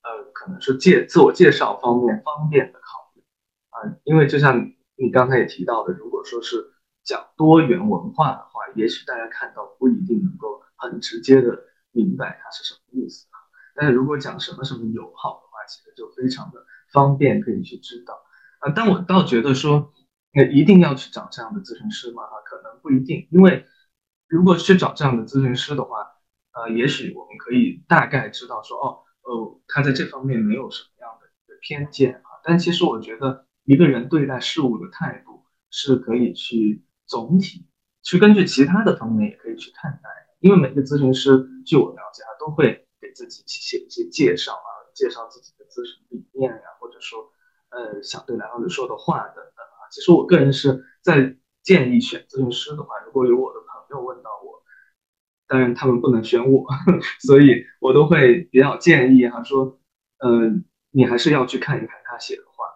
[0.00, 3.22] 呃，可能是介自我介绍方面方便的考虑
[3.68, 4.56] 啊，因为就像
[4.96, 6.64] 你刚才也提到的，如果说是
[7.04, 13.36] 讲多元文化的话，也许大家看到不一定能够很直接的明白它是什么意思啊。
[13.74, 18.14] 但是如果讲什么什么友好的话，其实就非常的方便可以去知道
[18.60, 18.72] 啊。
[18.74, 19.92] 但我倒觉得说，
[20.32, 22.22] 那一定要去找这样的咨询师吗？
[22.22, 23.66] 啊，可能不一定，因为
[24.26, 26.06] 如果去找这样的咨询师的话，
[26.52, 29.04] 呃，也许我们可以大概知道说，哦。
[29.28, 37.68] 哦，他在这方面没有什么样的一个偏见啊，但其实我觉得一个人对待事物的态度是可以去总体
[38.02, 40.08] 去根据其他的方面也可以去看待，
[40.40, 47.32] 因为每个咨询师，据我了解啊，都会给自己写一些介绍啊，介绍自己的咨询理念呀，或者说
[47.70, 49.88] 呃想对来访者说的话等等啊。
[49.90, 54.58] 其实我个人是在建议选咨询师的话，如果有我的朋友问到我。
[55.50, 56.66] 当然，他们不能选我，
[57.26, 59.80] 所以我都会比较建议哈，说，
[60.18, 62.66] 嗯，你还是要去看一看他写的话，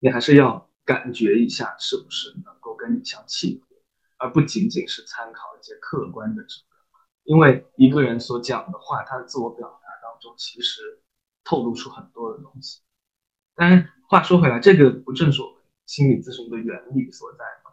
[0.00, 3.76] 你还是要感觉一下是不是能够跟你相契合，
[4.16, 6.71] 而不仅仅是参考一些客观的指标。
[7.24, 10.80] 因为一个人所讲的话，他的自我表达当中其实
[11.44, 12.80] 透露出很多的东西。
[13.54, 15.56] 当然，话说回来，这个不正是我们
[15.86, 17.70] 心理咨询的原理所在吗？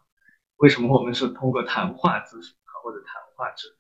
[0.58, 3.76] 为什么我们是通过谈话咨询或者谈话治疗？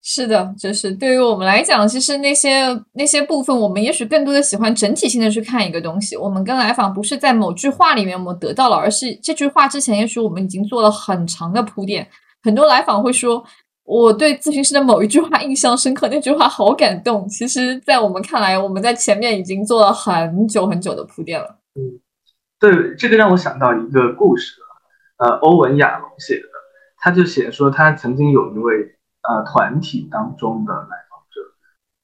[0.00, 6.16] 是的，就是对于我们来讲，其实那些那些部分，我们也许更多的喜欢整体性的去看一个东西。
[6.16, 12.08] 我们跟来访不是在某句话里面我们得到了，而是这句话之前，也许我们已经做了很长的铺垫。
[12.42, 13.44] 很多来访会说。
[13.88, 17.26] 我对咨询师的某一句话印象深刻，那句话好感动。
[17.26, 21.56] 其实，在我们看来，我们在前面已经做了很久很久的铺垫了。
[21.74, 21.98] 嗯，
[22.60, 24.60] 对，这个让我想到一个故事
[25.16, 26.48] 呃，欧文亚龙写的，
[26.98, 31.40] 他就写说，他曾经有一位呃团体当中的来访者，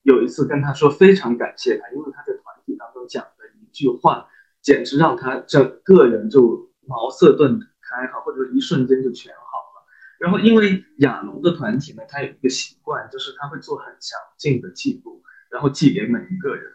[0.05, 4.27] 有一次跟他说非常感谢他，因为他在团体当中讲的一句话，
[4.63, 9.44] 简直让他整个人就茅塞顿开，哈，或者一瞬间就全好。
[10.25, 16.73] 然后，因为亚龙的团体呢，他有一个习惯，就是他会做很详尽的记录，然后寄给每一个人。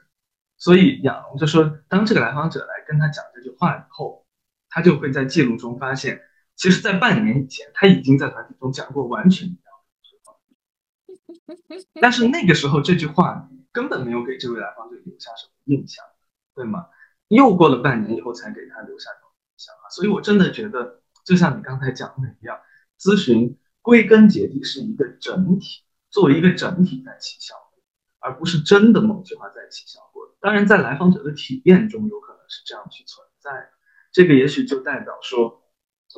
[0.56, 4.28] 所以亚龙就说，当这个来访者来跟他讲这句话以后，
[4.70, 6.22] 他就会在记录中发现，
[6.56, 16.06] 其实，在半年以前，他已经在团体中讲过完全一样的句话，但是那个时候这句话根本没有给这位来访者留下什么印象，
[16.54, 16.86] 对吗？
[17.30, 19.90] 又过了半年以后才给他留下这种印象啊！
[19.90, 22.60] 所以我真的觉得，就像你刚才讲的一样。
[23.00, 27.82] 咨询归根结底是一个整体，作为一个整体在起效果，
[28.20, 30.36] 而不是真的某句话在起效果。
[30.42, 33.70] 当然，在来访者的体验中，有可能是这样去存在的。
[34.12, 35.64] 这个也许就代表说，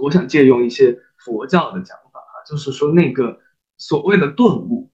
[0.01, 3.39] 我想借用一些佛教的讲法啊，就是说那个
[3.77, 4.91] 所谓的顿悟，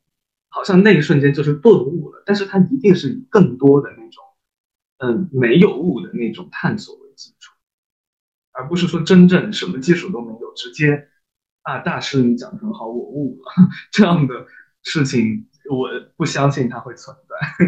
[0.50, 4.24] 好像那一瞬间就是顿悟了，但是它一定是以更多的那种，
[4.98, 7.54] 嗯，没有悟的那种探索为基础，
[8.52, 11.10] 而不是说真正什么基础都没有，直接。
[11.68, 13.68] 啊，大师，你讲的很好，我悟了。
[13.92, 14.34] 这样的
[14.84, 17.66] 事情，我不相信它会存在。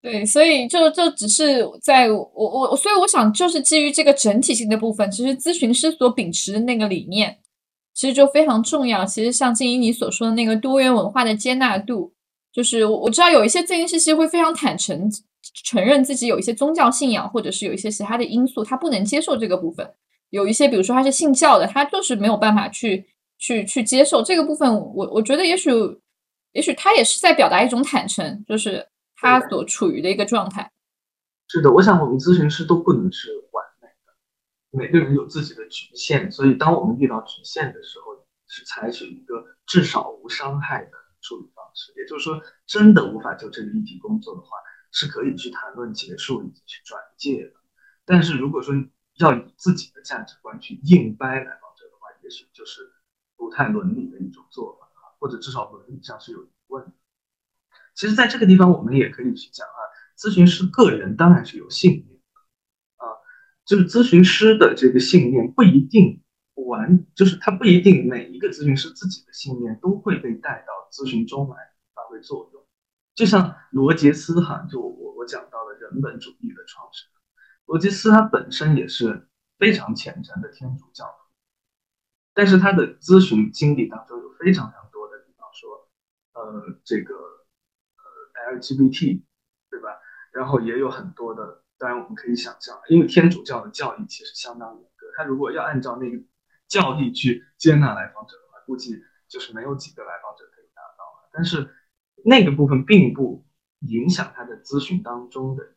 [0.00, 7.40] 对，所以就就只是在我我所以我想，就是基于这个整体性的部分，其实咨询师所秉持的那个理念，
[7.92, 9.04] 其实就非常重要。
[9.04, 12.14] 其实像静怡你所说的那个多元文化的接纳度，
[12.50, 15.10] 就是我我知道有一些咨询师其实会非常坦诚
[15.62, 19.92] 承认自己有一些宗教信仰，或者是有一些其他的因素，他不能接受这个部分。
[20.30, 23.06] 有一些，比如说他是信教的，他就是没有办法去
[23.38, 24.74] 去去接受这个部分。
[24.74, 25.70] 我我觉得也许
[26.52, 30.72] 也许他也是在表达一种坦诚，就是他所处于的一个状态。
[31.48, 34.12] 是的，我想我们咨询师都不能是完美的，
[34.70, 38.16] 每个人有自己的局限，所以当我们遇到局限的时候，
[38.48, 41.92] 是采取一个至少无伤害的处理方式。
[41.96, 44.48] 也就是说，真的无法就这个议题工作的话，
[44.90, 47.52] 是可以去谈论结束以及去转介的。
[48.04, 48.74] 但是如果说，
[49.18, 52.92] 要以自己的价值观去硬掰来访者的话，也许就是
[53.36, 56.92] 不太伦理的一种做法啊，或者至少伦理上是有疑问的。
[57.94, 59.80] 其实，在这个地方，我们也可以去讲啊，
[60.18, 62.20] 咨询师个人当然是有信念
[62.96, 63.08] 啊，
[63.64, 66.22] 就是咨询师的这个信念不一定
[66.54, 71.56] 完，就是他不一定每一个咨询师自己的信念都会被带到咨询中来
[71.94, 72.62] 发挥作用。
[73.14, 77.15] 就像罗杰斯哈，就我我讲到的人本主义的创始人。
[77.66, 81.12] 罗杰斯他本身也是非常虔诚的天主教徒，
[82.32, 85.90] 但是他的咨询经历当中有非常非常多的，比方说，
[86.34, 89.22] 呃，这个呃 LGBT，
[89.68, 89.98] 对吧？
[90.32, 96.22] 然后也有很多的，当然我们可以想象，因为天主教的教义其实相当严格，他如果要按照那个
[96.68, 101.30] 教义去接纳来访者的话，估计就是没有几个来访者可以达到了。
[101.32, 101.74] 但是
[102.24, 103.44] 那个部分并不
[103.80, 105.72] 影响他的咨询当中的。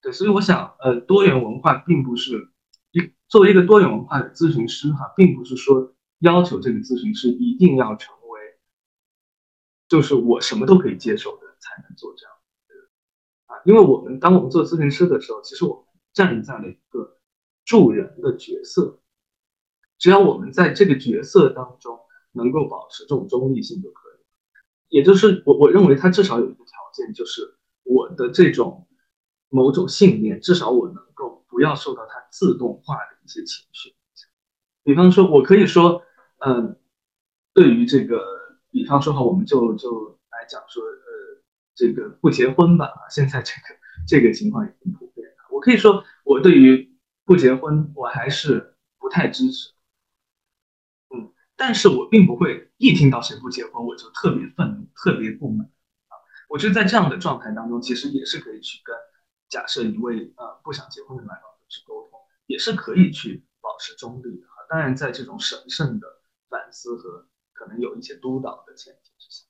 [0.00, 2.50] 对，所以我想，呃，多元文化并不是
[2.92, 8.40] 一作为一个多元文化的咨询师哈，并不是说要求这个咨询师一定要成为，
[9.88, 12.32] 就是我什么都可以接受的才能做这样
[12.68, 13.58] 的啊。
[13.64, 17.18] 因为我们当我们做咨询师的时候，其实我们站在了一个
[17.64, 19.00] 助人的角色，
[19.98, 21.98] 只要我们在这个角色当中
[22.30, 24.96] 能够保持这种中立性就可以。
[24.96, 28.84] 也就是我我认为他至少有一个条件，就是我的这种。
[29.50, 33.94] 某种信念，至少我能够不要受到它自动化的一些情绪。
[34.82, 36.02] 比方说，我可以说，
[36.38, 36.78] 嗯，
[37.52, 38.22] 对于这个，
[38.70, 41.42] 比方说哈，我们就就来讲说，呃，
[41.74, 42.90] 这个不结婚吧。
[43.10, 45.34] 现在这个这个情况已经普遍了。
[45.50, 49.72] 我可以说，我对于不结婚，我还是不太支持。
[51.14, 56.16] 嗯，但是我并不会一听到谁不结婚，我就特别愤怒、特别不满啊。
[56.48, 58.94] 我觉得在这样的状态当中，其实也是可以去跟。
[59.48, 64.66] 假设一位呃不想结婚的来访者去沟通，也是可以去保持中立的哈。
[64.68, 66.06] 当然，在这种审慎的
[66.48, 69.44] 反思和可能有一些督导的前提之下。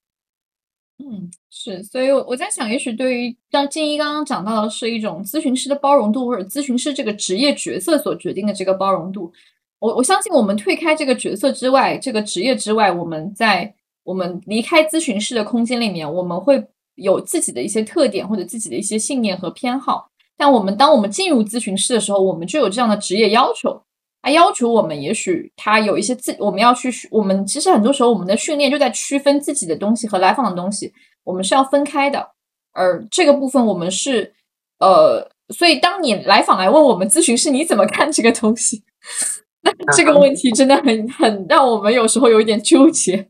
[1.01, 9.33] 嗯，是，所以我我在想，也许对于像静一刚刚讲到的是一种咨询师的包容度，或者咨询师这个职业角色所决定的这个包容度。
[9.79, 16.67] 我我相信，我们退开这个角色之外，这个职业之外，我们在我们离开咨询室的空间里面，我们会
[16.99, 20.09] 有自己的一些特点或者自己的一些信念和偏好。
[20.37, 23.83] 但我们当我们进入咨询室的时候，我们就有这样的职业要求，
[24.23, 30.93] 他要求我们，也许他有一些自，我们要去，我们其实很多时候我们的训练就在区分自己的东西和来访的东西，
[31.25, 32.31] 我们是要分开的。
[32.73, 34.33] 而这个部分，我们是
[34.79, 38.85] 呃，所以当你来访来问我们咨询师你怎么看这个东西？
[39.63, 43.29] 那这个问题真的很很让我们有时候有一点纠结。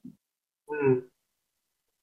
[0.70, 1.07] 嗯，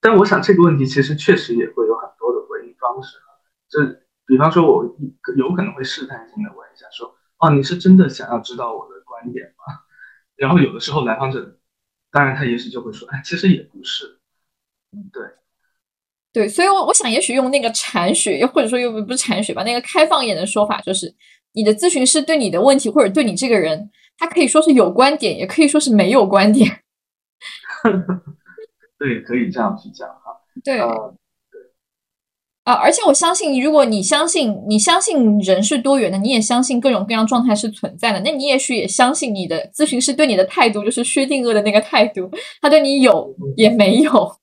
[0.05, 3.33] 但我想这个问题其实确实也会有很多的回应方式啊。
[3.67, 3.81] 就
[4.27, 4.85] 比方说，我
[5.35, 9.81] 有可能会试探性的问一下，说：“哦，你是真的想要知道我的观点吗？”
[10.37, 11.57] 然后有的时候来访者，
[12.11, 14.19] 当然他也许就会说：“哎，其实也不是。”
[14.95, 15.23] 嗯，对，
[16.31, 21.11] 对，所以，我我想也许用那个禅学，又或者说又不是禅学吧，那个开放一点的说法，就是
[21.53, 23.89] 你的咨询师对你的问题或者对你这个人。
[24.17, 26.83] 他可以说是有观点，也可以说是没有观点。
[29.05, 30.41] 对，可以这样去讲哈。
[30.63, 30.85] 对，对
[32.63, 44.35] 啊，而且我相信，如果你相信，你相信人是多元的，你也相信各种各样状态是存在的，那你也许也相信你的咨询师对你的态度就是薛定谔的那个态度，他对你有也没有。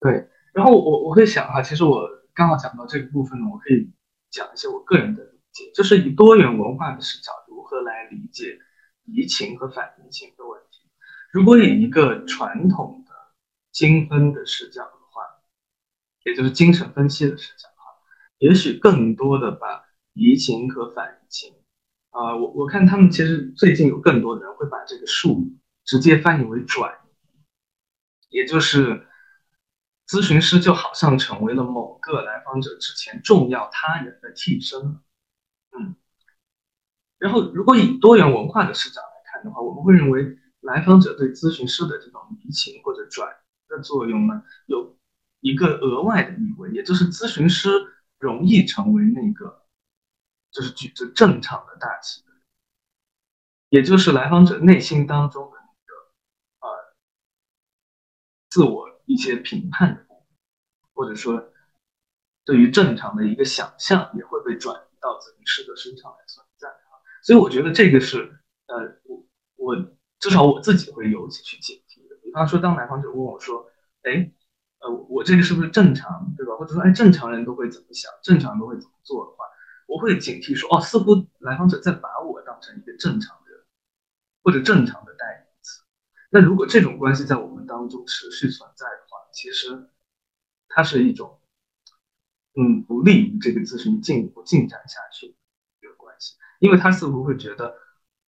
[0.00, 2.02] 对，然后我我会想哈，其实我
[2.34, 3.88] 刚好讲到这个部分呢，我可以
[4.32, 7.30] 讲一些我个人的理解，就是以多元文化的视角。
[7.46, 8.58] 如何来理解
[9.06, 10.80] 移情和反移情的问题？
[11.32, 13.03] 如果以一个传统的
[13.74, 15.22] 精分的视角的话，
[16.24, 18.00] 也就是精神分析的视角哈，
[18.38, 19.84] 也许更多的把
[20.14, 21.52] 移情和反移情
[22.10, 29.06] 啊，我我看他们其实最近有更多的人会把这个术语直接翻译为转移，也就是
[30.06, 35.00] 咨询师就好像成为了某个来访者之前重要他人的替身，
[35.76, 35.96] 嗯。
[37.18, 43.34] 然后，如果以多元文化的视角来看的话，我们会认为来访者对咨询师的这种移情或者转
[43.74, 44.96] 的作用呢，有
[45.40, 47.68] 一个额外的意味，也就是咨询师
[48.18, 49.66] 容易成为那个
[50.50, 52.28] 就是举着正常的大旗的，
[53.68, 56.94] 也就是来访者内心当中的那个呃
[58.48, 60.14] 自我一些评判的，
[60.94, 61.52] 或者说
[62.44, 67.02] 对于正常的一个想象，也会被转移到咨询师的身上来存在啊。
[67.22, 69.76] 所以我觉得这个是，呃，我我
[70.20, 71.82] 至少我自己会尤其去解
[72.34, 72.46] 他。
[72.46, 73.70] 说，当来访者问我说
[74.02, 74.30] ：“哎，
[74.80, 78.10] 呃，我这个是不是正常，对吧？”或者说：“哎，正常人都会怎么想？
[78.22, 79.44] 正常人都会怎么做的话？”
[79.86, 83.58] 我会警惕说：“哦，似乎来访者在把我当成一个正常人，
[84.42, 85.82] 或者正常的代名词。”
[86.30, 89.88] 那如果这种关系在我们当中持续存在的话，其实
[90.68, 91.40] 它是一种，
[92.56, 95.36] 嗯，不利于这个咨询进一步进展下去
[95.80, 96.34] 的关系。
[96.60, 97.74] 因为他似乎会觉得，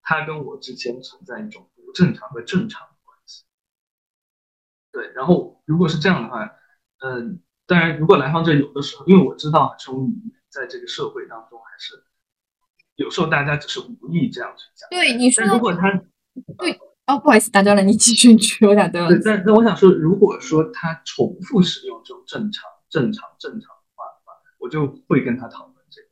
[0.03, 2.87] 他跟我之间存在一种不正常和正常。
[4.97, 6.51] 对，然后如果是这样的话，
[7.05, 10.11] 嗯，当然，如果来访者有的时候，因为我知道从
[10.49, 12.03] 在这个社会当中，还是
[12.95, 14.89] 有时候大家只是无意这样去讲。
[14.89, 15.93] 对，你说，如果他
[16.57, 16.73] 对
[17.07, 19.11] 哦，不好意思打断了，你继续去，我打断了。
[19.11, 26.09] 对，但那我想说，如果说他重复使用这种正常、正常、正常的话的话，我就会跟他讨论这个。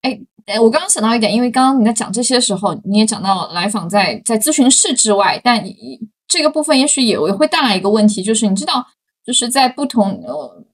[0.00, 0.26] 哎。
[0.46, 5.64] 哎，我刚刚想到一点，因为刚刚你在讲这些时候，你也讲到来访在在咨询室之外，但
[6.26, 8.86] 这个部分也许也会带来一个问题，就是你知道，
[9.24, 10.64] 就是在不同呃，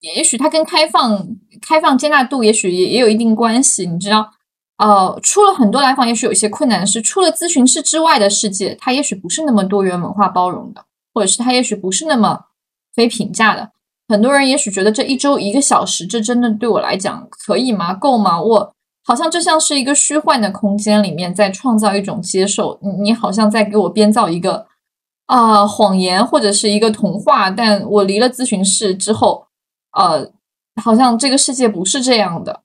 [0.00, 1.26] 也许它跟开放
[1.60, 3.86] 开放接纳度也许也也有一定关系。
[3.86, 4.30] 你知道，
[4.78, 12.46] 呃，出了很多来访，也许有些困难是，出了咨询室之外的世界，它也许不是那么多元文化包容的，或者是它也许不是那么
[12.94, 13.70] 非评价的。
[14.08, 17.94] 很多人也许觉得这一周一个小时，这真的对我来讲可以吗？
[17.94, 18.40] 够吗？
[18.40, 18.74] 我。
[19.02, 22.78] 好像就像是一个虚幻的空间里面，在创造一种接受。
[22.82, 24.66] 你你好像在给我编造一个
[25.30, 27.48] 啊谎言，或者是一个童话。
[27.48, 29.46] 但我离了咨询室之后，
[29.92, 30.32] 呃，
[30.82, 32.64] 好像这个世界不是这样的。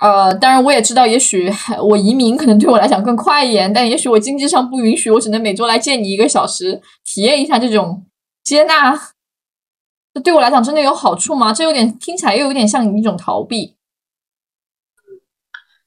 [0.00, 1.48] 呃，当然我也知道，也许
[1.80, 8.04] 我移民可能对我来讲更快一点，但也许我经济上不允许，我只能每周来见你一个小时，体验一下这种
[8.42, 9.00] 接纳。
[10.12, 11.52] 这对我来讲真的有好处吗？
[11.52, 13.76] 这有点听起来又有点像一种逃避。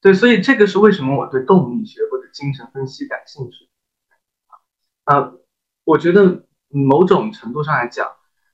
[0.01, 3.69] 对，所以这个是为什么我对动力学或者精神分析感兴趣
[5.03, 5.33] 啊？
[5.87, 8.05] 我觉得某种程度上来讲，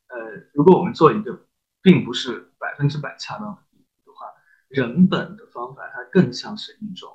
[0.05, 0.17] 呃，
[0.53, 1.47] 如果我们做一个
[1.81, 4.27] 并不是百分之百恰当的比喻的话，
[4.67, 7.09] 人本的方法，它更像是一种，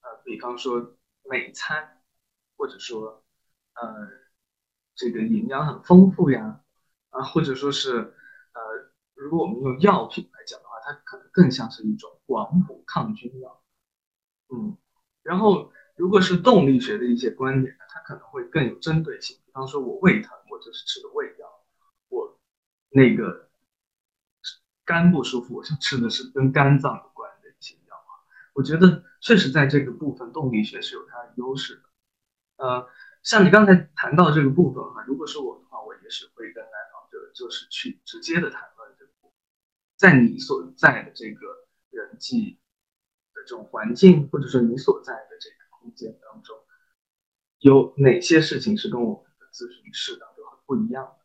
[0.00, 0.96] 呃，比方说
[1.28, 2.00] 美餐，
[2.56, 3.22] 或者说，
[3.74, 4.08] 呃，
[4.94, 6.62] 这个营养很丰富呀，
[7.10, 8.60] 啊，或者说是，呃，
[9.14, 13.62] 如果我们用药品来讲的话，它可能更像是一种广谱抗菌药，
[14.48, 14.78] 嗯，
[15.22, 21.46] 然后如果是动力学的一些观点，它可能会更有针对性，比方说我胃疼，我就是吃的胃药，
[22.08, 22.38] 我
[22.90, 23.48] 那个。
[24.86, 27.96] 肝不舒服，我就吃的是跟肝脏有关的一些药。
[28.52, 31.82] 我觉得确实在这个部分动力学是有它的优势的。
[32.56, 32.86] 呃，
[33.22, 39.12] 像你刚才谈到这个部分哈，如果是我的话，我也是会跟来访者就是去直接的谈论这个，
[39.96, 41.46] 在你所在的这个
[41.88, 42.60] 人际
[43.32, 46.62] 的这种环境，或者说你所在的这个空间当中，
[47.64, 51.24] 有哪些事情是跟我们的咨询室的都很不一样的？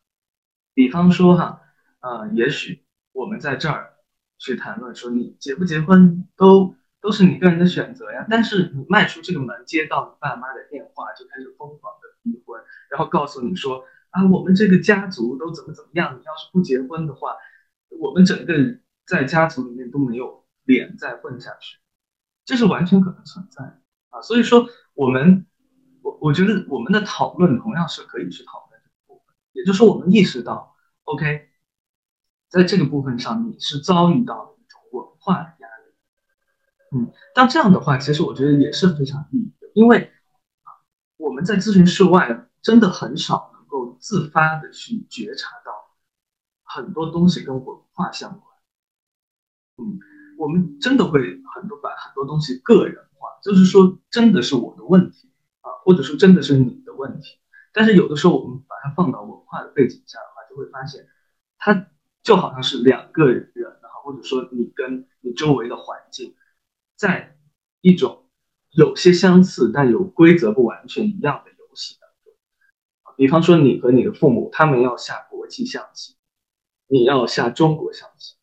[0.72, 1.60] 比方说哈，
[2.00, 2.82] 呃，也许。
[3.12, 3.92] 我们在这儿
[4.38, 17.36] 去谈论说你结不结婚都都是你个人的选择呀，但是你迈出这个门，接到你爸妈的电话，就开始疯狂的逼婚，然后告诉你说啊，我们这个家族都怎么怎么样，你要是不结婚的话，
[18.00, 18.54] 我们整个
[19.04, 21.78] 在家族里面都没有脸再混下去，
[22.44, 23.80] 这是完全可能存在的
[24.10, 24.22] 啊。
[24.22, 25.46] 所以说，我们
[26.20, 31.48] 我觉得我们的讨论同样是可以去讨论这个部分，也就是，我们意识到，OK。
[32.48, 35.94] 在这个部分上，你是遭遇到了一种文化的压力，
[36.96, 40.12] 嗯，但这样的话，其实我觉得也是非常有意义的，因为，
[41.16, 45.70] 我们在咨询室外真的很少能够自发的去觉察到
[46.64, 48.42] 很多东西跟文化相关，
[49.76, 50.00] 嗯，
[50.36, 51.20] 我们真的会
[51.54, 55.29] 很多把很多东西个人化，就是说真的是我的问题，
[55.84, 57.38] 或者说真的是你的问题，
[57.72, 61.06] 但是有的时候我们把它放到文化的背景下的话，就会发现
[61.58, 61.88] 它。
[62.22, 63.50] 就好像是两个人
[63.80, 66.36] 啊，或者说你跟你周围的环境，
[66.94, 67.34] 在
[67.80, 68.26] 一种
[68.72, 72.34] 有些相似但有规则不完全一样的游戏当中，
[73.16, 76.14] 比方说你和你的父母，他们要下国际象棋，
[76.88, 78.36] 你要下中国象棋，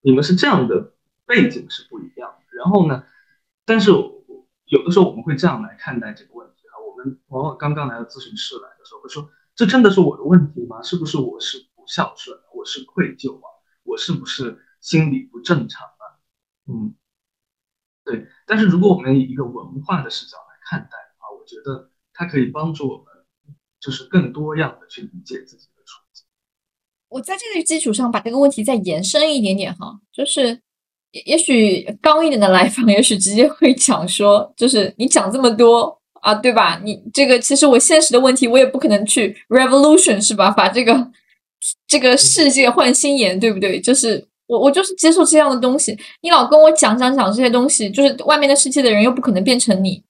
[0.00, 0.94] 你们是这样的
[1.26, 2.56] 背景是不一样的。
[2.56, 3.04] 然后呢，
[3.66, 6.33] 但是有的时候我们会这样来看待这个，
[7.28, 10.82] 往往刚刚来到咨询室来的时候会说，这真的是我的问题吗？
[10.82, 11.66] 是不是我是？
[11.76, 13.44] 不孝顺，我是愧疚啊，
[13.82, 16.16] 我是不是心理不正常啊？
[16.66, 16.94] 嗯，
[18.02, 18.26] 对。
[18.46, 23.06] 但是如果我们以一个文化的视角来看待的话，我觉得它可以帮助我们，
[23.78, 26.24] 就是更多样的去理解自己的处境。
[27.10, 30.62] 我在这个基础上把这个问题再延伸一点点哈，就是
[31.10, 36.80] 也也许刚一点的来访，也许直接会讲说，就是你讲这么多啊，对吧？
[36.82, 40.50] 你这个其实我现实的问题，我也不可能去 revolution 是吧？
[40.50, 41.08] 把这个。
[41.88, 43.80] 这个世界换新颜，对不对？
[43.80, 45.96] 就是我，我就是接受这样的东西。
[46.20, 50.02] 你老跟我讲讲讲这些东西，就是外面的世界的人又不可能变成你。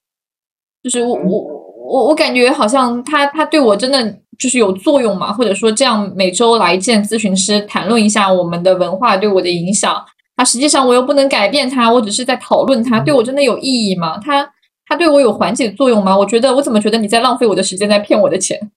[0.83, 1.43] 就是我我
[1.87, 4.03] 我我感觉好像他他对我真的
[4.37, 5.31] 就是有作用嘛？
[5.31, 9.95] 或者说这样每周来见咨询师谈论一下我们的文化对我的影响，
[10.35, 14.19] 啊实际上我又不能改变他，我只是在讨论他，对我真的有意义吗？
[14.19, 14.51] 他
[14.85, 16.17] 他对我有缓解作用吗？
[16.17, 18.71] 我觉得我怎么觉得你在浪费我的时间，在骗我的钱？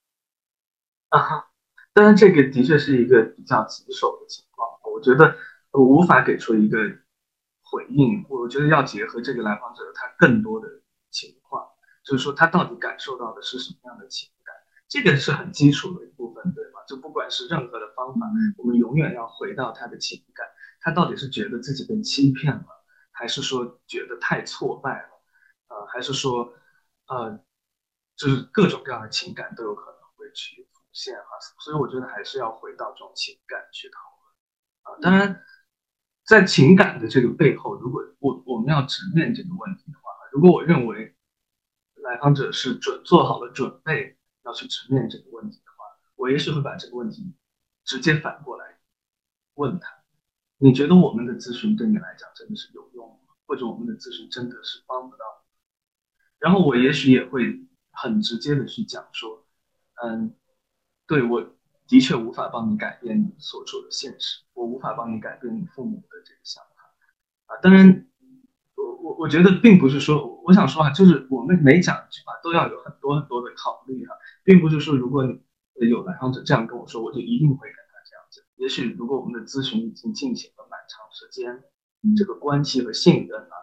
[1.10, 1.44] 啊哈。
[1.94, 5.34] 当然，这个的确是一个比较棘手的情况，我觉得
[5.72, 6.78] 我无法给出一个
[7.60, 8.24] 回应。
[8.28, 10.68] 我觉得要结合这个来访者他更多的
[11.10, 11.66] 情况，
[12.04, 14.54] 就是说他到底感受到的是什么样的情感，
[14.88, 16.78] 这个是很基础的一部分，对吗？
[16.86, 18.26] 就不管是任何的方法，
[18.58, 20.46] 我们永远要回到他的情感，
[20.80, 22.66] 他到底是觉得自己被欺骗了，
[23.10, 25.17] 还是说觉得太挫败了，
[25.68, 26.52] 呃，还是说，
[27.06, 27.38] 呃，
[28.16, 30.68] 就是各种各样的情感都有可能会去。
[30.72, 34.98] 浮现哈，所以我觉得还是要回到这种情感去讨论啊。
[35.02, 35.44] 当然，
[36.24, 41.14] 在情感的这个背后，如果我我们要直面这个问题的话，如果我认为
[41.96, 45.84] 来访者是准做好了准备要去直面这个问题的话，
[46.16, 47.36] 我也许会把这个问题
[47.84, 48.80] 直接反过来
[49.54, 50.02] 问他：
[50.56, 53.34] 你觉得我们的咨询对你来讲真的是有用吗？
[53.46, 55.47] 或者我们的咨询真的是帮不到你？
[56.38, 57.60] 然后我也许也会
[57.90, 59.44] 很直接的去讲说，
[60.02, 60.34] 嗯。
[61.08, 61.42] 对，我
[61.86, 66.82] 的确无法帮你改变你所处的现实，我无法帮你改变你父母的这个想法
[67.46, 67.56] 啊。
[67.62, 68.06] 当然，
[68.76, 74.12] 我我我觉得并不是说，我想说啊，就是我们每讲一句话都要有很多很多的考虑啊，
[74.44, 78.44] 并不是说如果你有来访者这样跟我说，我就一定会跟他这样讲。
[78.56, 81.64] 也许如果我们的咨询已经进行了蛮长时间，
[82.18, 83.56] 这个关系和信任啊，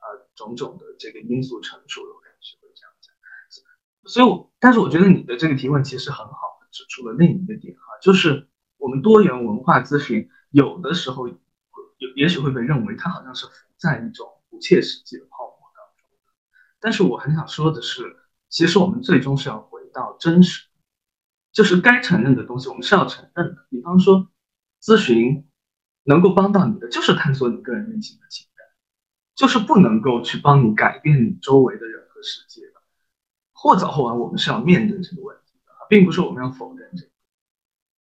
[0.00, 0.04] 啊
[0.34, 2.19] 种种的这个因素成熟了。
[4.10, 6.50] 所以，我但是我觉得你的这个提问其实很好。
[6.72, 8.48] 指出了另一个点哈，就是
[8.78, 11.34] 我们多元文化咨询有的时候有
[12.14, 16.08] 也许会被认为它好像是浮在一种不切实际的泡沫当中。
[16.78, 18.16] 但是我很想说的是，
[18.48, 20.68] 其实我们最终是要回到真实，
[21.52, 23.66] 就是该承认的东西我们是要承认的。
[23.68, 24.30] 比方说，
[24.80, 25.50] 咨询
[26.04, 28.64] 能够帮到你的就是探索你个人内心的情感，
[29.34, 32.79] 就是不能够去帮你改变你周围的人和世界的。
[33.62, 37.10] 或早或晚，我们是要面对这个问题的，并不是我们要否认这个。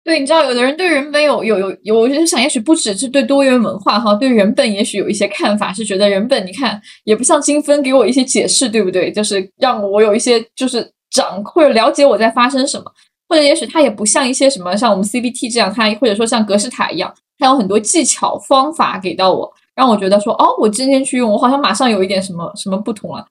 [0.02, 9.12] 对，你知道，有的人对人本有有有有，我就想，也许不只是对多元文化哈，对人本也许有一些看法，是觉得人本，你看也不像金分给我一些解释，对不对？
[9.12, 12.84] 就是让我有一些就是掌或者了解我在发生什么，
[13.28, 23.26] 或者也许他也不像一些什么像我们 CBT 这样，他或者说像格式塔一样，他有很多技巧方法给到我，让我觉得说，哦，我今天去用，我好像马上有一点什么什么不同了。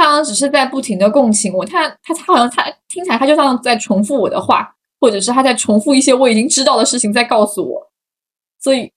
[0.00, 7.92] 他好像只是在不停的共情我，他他他好像他听起来他就像在重复我的话，或者是他在重复一些我已经知道的事情在告诉我，
[8.58, 8.90] 所以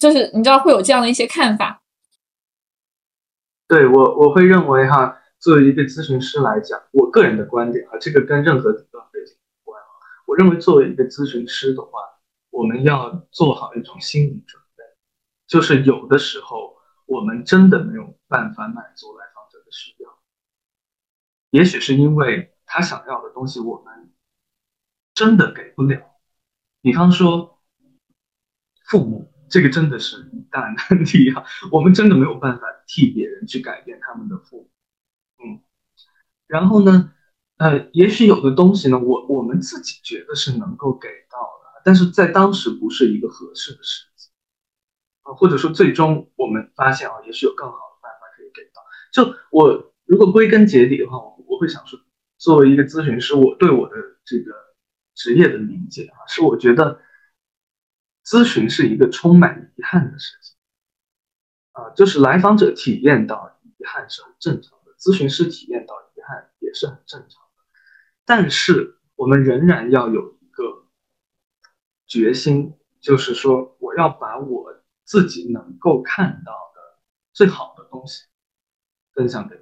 [0.00, 1.82] 就是你知道会有这样的一些看法。
[3.68, 9.86] 对我我会认为哈，作为一个咨询师来讲，我个人的观点啊，这个跟任何理论背景无关啊。
[10.26, 12.00] 我认为作为一个咨询师的话，
[12.50, 14.82] 我们要做好一种心理准备，
[15.46, 16.74] 就是有的时候
[17.06, 19.21] 我们真的没有办法满足来。
[21.52, 24.10] 也许是因为他想要的东西我们
[25.12, 26.00] 真的给不了。
[26.80, 27.60] 比方说，
[28.86, 31.44] 父母，这个真的是一大难题啊！
[31.70, 34.70] 我们真的没有办法替别人去改变他们的父母。
[35.44, 35.60] 嗯，
[36.46, 37.12] 然后呢，
[37.58, 44.30] 呃，也许有的东西呢，我我们自己觉得是能够给到的，但是在当时不是一个合适的时机
[45.20, 48.82] 啊，或者说最终我们发现啊，也许有更好的办法可以给到。
[49.12, 51.96] 就我如果归根结底的话，我会想说，
[52.38, 53.94] 作为一个咨询师，我对我的
[54.24, 54.52] 这个
[55.14, 57.00] 职业的理解啊，是我觉得
[58.24, 60.56] 咨询是一个充满遗憾的事情
[61.70, 67.62] 啊，就是来访者体验到遗憾是很正常的，咨询师体验到遗憾也是很正常的，
[68.24, 70.88] 但是我们仍然要有一个
[72.08, 76.98] 决心，就是说我要把我自己能够看到的
[77.32, 78.24] 最好的东西。
[79.14, 79.54] 分享给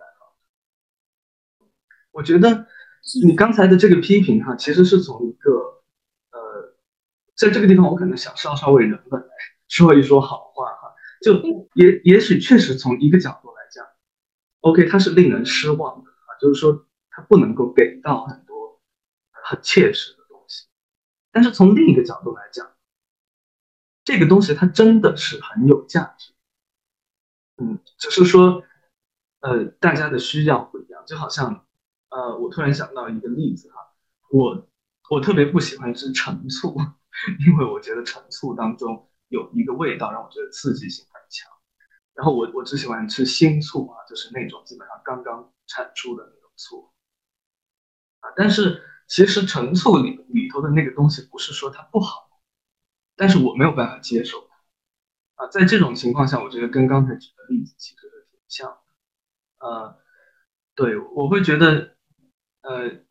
[2.13, 2.67] 我觉得
[3.25, 5.51] 你刚才的这个批评哈，其实是从一个
[6.31, 6.75] 呃，
[7.37, 9.27] 在这个地方我可能想稍稍为人本来
[9.69, 11.33] 说一说好话哈，就
[11.75, 13.87] 也也许确实从一个角度来讲
[14.61, 18.81] ，OK，它是令人失望的啊，就是说它不能够给到很多
[19.31, 20.67] 很切实的东西，
[21.31, 22.71] 但是从另一个角度来讲，
[24.05, 26.33] 这个东西它真的是很有价值，
[27.59, 28.65] 嗯，只是说。
[29.43, 31.65] 呃，大家的需要不一样，就好像，
[32.11, 33.77] 呃，我突然想到一个例子哈，
[34.31, 34.69] 我
[35.11, 36.77] 我特别不喜欢吃陈醋，
[37.47, 41.51] 因为我觉得陈醋当中有一个味道让我觉得刺激性很强，
[42.15, 46.93] 然后我我只喜欢吃新醋啊，就是那种基本上刚刚产出的那种醋，
[48.21, 52.29] 啊，但是其实陈醋里里头的那个东西不是说它不好，
[53.17, 54.49] 但是我没有办法接受。
[55.37, 58.69] 它，啊，在这种情况下，我觉得跟刚才举的例子其实挺像。
[58.69, 58.77] 的。
[59.61, 59.99] 呃，
[60.75, 61.97] 对我会觉得，
[62.63, 63.05] 呃，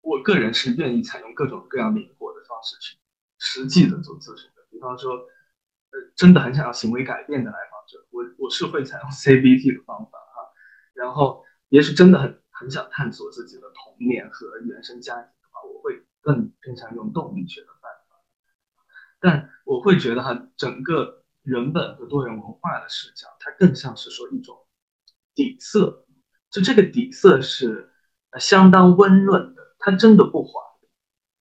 [0.00, 2.98] 我个人是愿意采用各种各样灵活的方式去
[3.38, 4.66] 实际的做咨询的。
[4.70, 10.52] 比方说，呃，真的很想要行为改变的来访者，我我是会采用 CBT 的方法哈。
[10.94, 18.16] 然后，也许真的很很想探索自己的童年和原生家庭的话，我会更偏向用动力学的办法。
[19.20, 21.20] 但我会觉得哈，整个。
[21.44, 24.66] 人本和多元文化的视角，它更像是说一种
[25.34, 26.06] 底色，
[26.54, 27.90] 就这个底色是
[28.38, 30.60] 相当温润的，它真的不滑，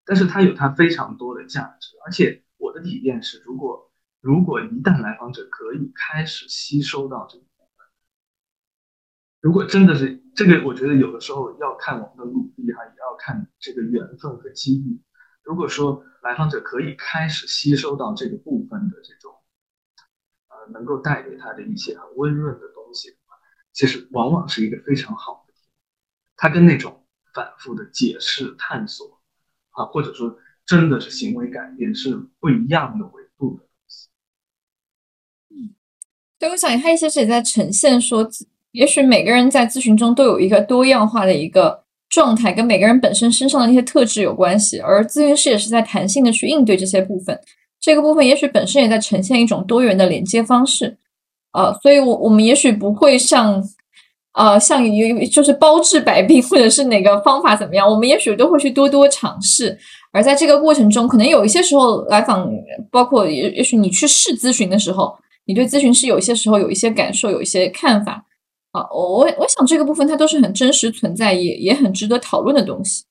[0.03, 1.95] 但是它有它非常多的价值。
[2.03, 3.91] 而且我的体验是，如果
[4.21, 7.45] 如果一旦来访者可以开始吸收到这个，
[9.39, 14.99] 如果真的是这个，我觉得有的时候要看我们的努力哈，也要看这个缘分和机遇。
[15.43, 19.31] 如果说来访者可以开始吸收到这个部分的这种。
[20.47, 22.61] 呃能够带给他的一些很温润的，
[23.73, 25.53] 其实往往是一个非常好的。
[26.37, 27.03] 它跟那种
[27.33, 29.19] 反复的解释、探索
[29.71, 34.07] 啊，或者说真的是行为改变是不一样的维度的东西。
[35.49, 35.75] 嗯，
[36.39, 38.29] 对，我想他一些是也在呈现说，
[38.71, 47.39] 也许每个人在咨询中都有一个多样化的一个状态，跟每个人本身身上的那些特质有关系，而咨询师也是在弹性的去应对这些部分。
[47.79, 50.97] 这个部分也许本身也在呈现一种多元的连接方式，
[51.53, 53.63] 呃，所以，我我们也许不会像，
[54.33, 59.77] 呃，像一就是包治百病，或者是哪个方法怎么样，我们也许都会去多多尝试，
[60.11, 62.49] 而在这个过程中，可能有一些时候来访，
[62.89, 68.25] 包括也也许你去试咨询的时候，你对咨询师有些时候有一些感受，有一些看法
[68.71, 68.81] 啊。
[68.89, 73.05] 我我我想这个部分它都是很真实存在，也也很值得讨论的东西。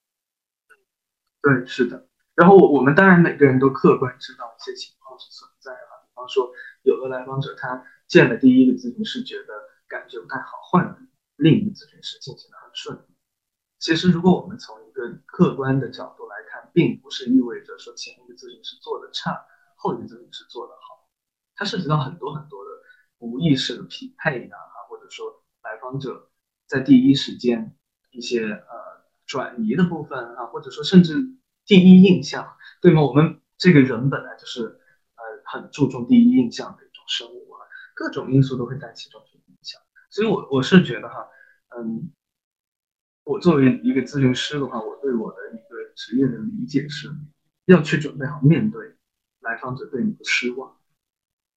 [1.40, 2.07] 对，是的。
[2.34, 6.51] 然后我我们当然每个人都客观知道一些情况是存在的，比方说
[6.82, 7.82] 有的来访者他
[8.13, 9.55] 见了第一个咨询师觉得
[9.89, 10.99] 感觉不太好，换了
[11.37, 13.15] 另一个咨询师进行的很顺利。
[13.79, 19.47] 其实如果我们从一个客观的角度来看，并不是意味着说前一个咨询师做的差，
[19.77, 21.09] 后一个咨询师做的好，
[21.57, 22.71] 它涉及到很多很多的
[23.17, 24.59] 无意识的匹配啊，
[24.91, 26.29] 或者说来访者
[26.67, 27.75] 在第一时间
[28.11, 31.15] 一些呃转移的部分啊，或者说甚至
[31.65, 33.01] 第一印象，对吗？
[33.01, 37.51] 我们这个人本来就是呃很注重第一印象的一种生物，
[37.95, 39.80] 各种因素都会在其中去影响，
[40.11, 41.28] 所以我我是觉得哈，
[41.76, 42.12] 嗯。
[43.24, 47.09] 我作为一个咨询师的话，我对我的一个职业的理解是，
[47.66, 48.84] 要去准备好面对
[49.43, 50.76] 来访者对你的失望，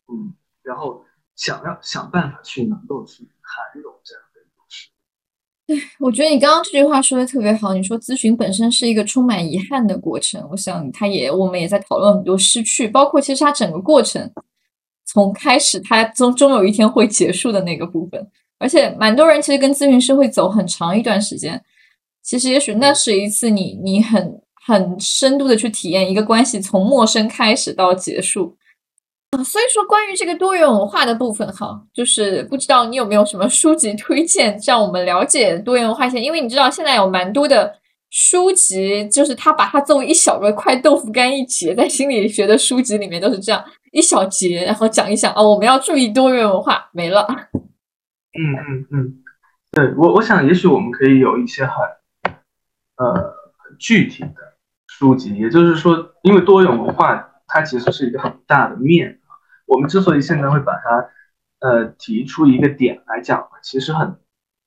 [0.08, 1.04] 嗯，然后
[1.36, 4.90] 想要想办法去能够去涵容这样的一个事。
[5.66, 7.74] 对， 我觉得你刚刚这句话说的特别好。
[7.74, 14.32] 你说咨询本身是一个充满遗憾的过程，我想他也我们也在讨论很多失去，包括其实它整个过程
[15.16, 18.28] 从开始，它终终有一天会结束的那个部分。
[18.60, 21.62] 而且蛮多人其实跟咨询师会走很长一段时间，
[22.22, 28.58] 其实也许那是一次你你很很深度的去体验一个关系从陌生开始到结束
[29.32, 29.42] 啊。
[29.42, 36.22] 所以说关于这个多元文化的部分哈，就是不知道你有没有什么书籍推荐，让我们了解多元文化线？
[36.22, 37.74] 因为你知道现在有蛮多的
[38.10, 43.64] 书籍，就是他把它作为一小个块豆腐干一起，在心理学的书籍里面都是这样
[43.96, 47.26] 一小节，然后讲一讲啊，我们要注意多元文化，没了。
[48.38, 49.24] 嗯嗯嗯，
[49.72, 51.76] 对我我想也许我们可以有一些很
[52.98, 53.34] 呃
[53.80, 59.32] 具体的书籍，也就是说，因为多元文化它其实是一个很大的面啊。
[59.66, 61.10] 我们之所以现在会把它
[61.60, 64.18] 呃提出一个点来讲，其实很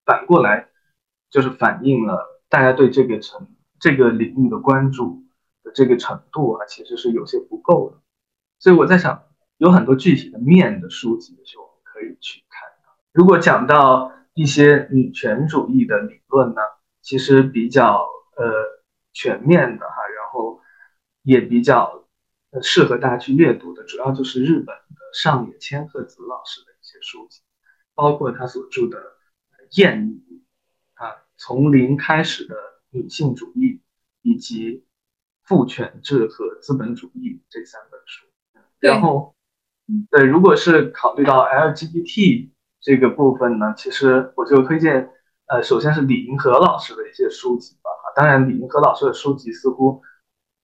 [0.07, 0.69] 反过来
[1.29, 3.47] 就是反映了大家对这个程
[3.79, 5.23] 这个领域的关注
[5.63, 7.99] 的这个程度啊，其实是有些不够的。
[8.59, 9.25] 所以我在想，
[9.57, 12.89] 有很多具体的面的书籍，是我们可以去看的。
[13.13, 16.61] 如果讲到一些女权主义的理论呢，
[17.01, 18.07] 其实比较
[18.37, 18.45] 呃
[19.13, 20.61] 全面的哈，然后
[21.23, 22.05] 也比较
[22.63, 27.43] 适合大家去阅读的，主要就是日本的上野千鹤子老师的一些书籍，
[27.95, 28.99] 包括他所著的
[29.81, 30.15] 《厌女》
[31.05, 32.57] 啊，从零开始的
[32.91, 33.81] 女性主义，
[34.23, 34.79] 以及
[35.43, 38.28] 《父权制和资本主义》这三本书。
[38.81, 39.35] 然后，
[40.11, 42.51] 对，如果是考虑到 LGBT。
[42.81, 45.11] 这个部分呢，其实我就推荐，
[45.49, 50.01] 呃，首先是李银河老师的一些书籍吧，哈，当然李银河老师的书籍似乎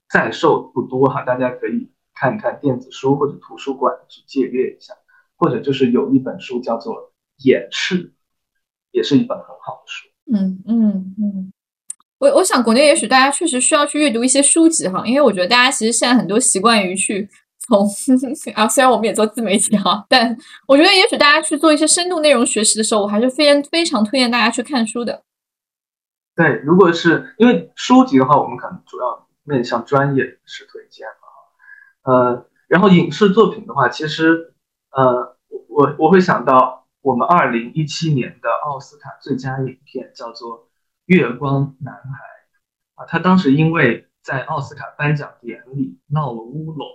[0.08, 4.94] 在售不多哈，大家可以看看电子书或者图书馆去借阅一下，
[5.36, 6.94] 或者就是有一本书叫做
[7.44, 7.96] 《演示》，
[8.92, 10.08] 也是一本很好的书。
[10.32, 11.52] 嗯嗯嗯，
[12.18, 17.28] 我我想国内也许大家确实需要去阅读一些书籍哈，因为我觉得大家其实现在很多习惯于去。
[17.66, 17.86] 从
[18.54, 20.36] 啊，虽然我们也做自媒体哈，但
[20.68, 25.22] 我觉得也许大家去做一些深度内容学习的时候，我还是非常非常推荐大家去看书的。
[26.36, 32.12] 对，如果是因为书籍的话，我们可能主要面向专业人士推荐嘛。
[32.12, 34.52] 呃，然后影视作品的话，其实
[34.90, 35.36] 呃，
[35.68, 40.58] 我我会想到我们二零一七年的奥斯卡最佳影片叫做
[41.06, 42.00] 《月光男孩》
[43.02, 46.86] 啊，他当时因为在奥斯卡颁奖典礼闹了乌龙。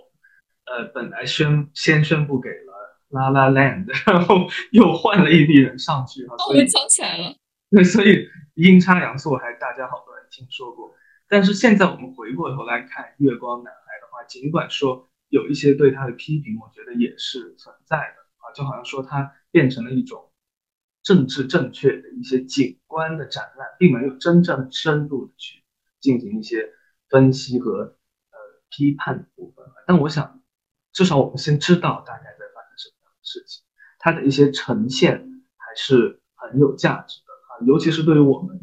[0.70, 2.72] 呃，本来宣先宣布给了
[3.18, 7.34] 《La La Land 》，然后又换了一批人上去，哈，所以抢起来了。
[7.72, 10.94] 对，所以阴差阳错，还大家好多人听说过。
[11.28, 20.30] 但是现在我们回过头来看《月光男孩》的话，尽管说有一些对他的批评，我觉得也是存在的啊，就好像说他变成了一种
[21.02, 25.64] 政治正确的一些景观的展览，并没有真正深入的去
[25.98, 26.68] 进行一些
[27.08, 27.96] 分析和
[28.30, 29.66] 呃批判的部分。
[29.84, 30.39] 但我想。
[30.92, 33.62] 至少我们先知道大概在发生什么样的事情，
[33.98, 35.18] 它的一些呈现
[35.56, 38.56] 还是很有价值的啊，尤其是对于我们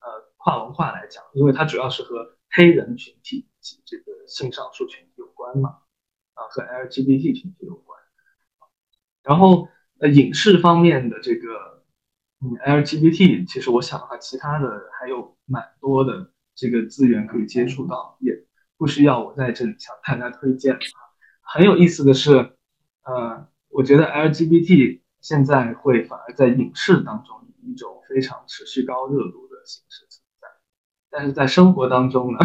[0.00, 5.78] 呃跨文化来讲，因为它主要是和黑人群体及这个性少数群体有关嘛，
[6.34, 8.00] 啊和 LGBT 群体有关。
[9.22, 9.68] 然后
[10.00, 11.82] 呃影视方面的这个
[12.40, 18.32] 嗯 LGBT，其实我想的话，其他的还有蛮多的这个资源可以接触到，也
[18.76, 20.78] 不需要我在这里向大家推荐。
[21.54, 22.56] 很有意思的是，
[23.02, 30.48] 呃，我觉得 LGBT 现在会反而在影视当中以一种非常持续高热度的形式存在，
[31.10, 32.38] 但是在生活当中呢，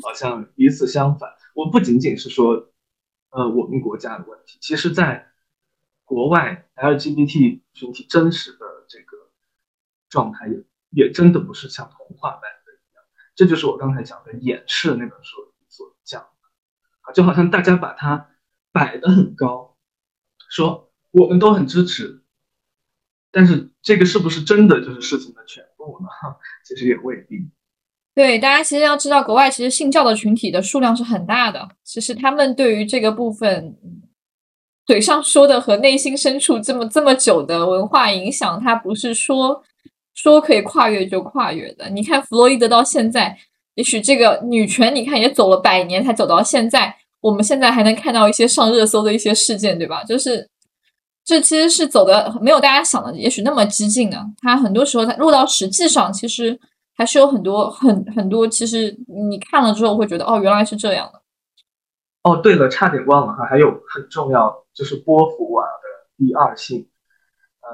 [0.00, 1.28] 好像彼此相反。
[1.56, 2.72] 我不仅仅是说，
[3.30, 5.26] 呃，我们国家的问题，其实在
[6.04, 9.16] 国外 LGBT 群体真实的这个
[10.08, 13.04] 状态也也真的不是像童话般的一样。
[13.34, 16.28] 这就是我刚才讲的《掩饰》那本书所讲的
[17.00, 18.30] 啊，就好像大家把它
[18.76, 19.74] 摆得很高，
[20.50, 22.20] 说我们都很支持，
[23.32, 26.08] 但是这个是不是真的就是事情的全部呢？
[26.62, 27.36] 其实也未必。
[28.14, 31.66] 对，大家其实要知道，国外其实信教的群体的数量是很大的。
[31.84, 33.78] 其实他们对于这个部分，
[34.84, 39.64] 嘴上说的和内心深处这么这么久的文化影响，它不是说
[40.12, 41.88] 说可以跨越就跨越的。
[41.88, 43.38] 你看弗洛伊德到现在，
[43.74, 50.04] 也许这个女权，你看也走了百年才走到现在，我们现在还能看到一些上热搜的一些事件，对吧？
[50.04, 50.48] 就是
[51.24, 54.24] 这其实是走的没有大家想的也许那么激进的。
[54.40, 56.58] 它很多时候它落到实际上，其实。
[56.98, 61.20] 还是有很多很很多，其实你看了之后会觉得，哦，原来是这样的。
[62.22, 66.88] 哦，对了，差点忘了哈，还有很重要就是波伏娃的第二性，
[67.60, 67.68] 呃，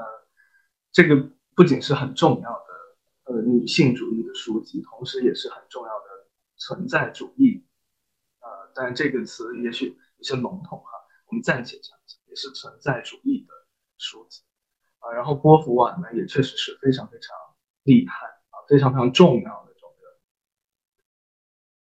[0.91, 1.15] 这个
[1.55, 6.27] 不仅是很重要的呃女性主义的书籍，同时也是很重要的
[6.57, 7.63] 存在主义，
[8.75, 10.91] 呃，但这个词也许有些笼统哈，
[11.27, 13.53] 我们暂且讲讲，也是存在主义的
[13.97, 14.41] 书籍
[14.99, 15.11] 啊。
[15.13, 17.35] 然后波伏娃呢，也确实是非常非常
[17.83, 18.55] 厉害啊。
[18.69, 20.13] 非常非常重要的种人，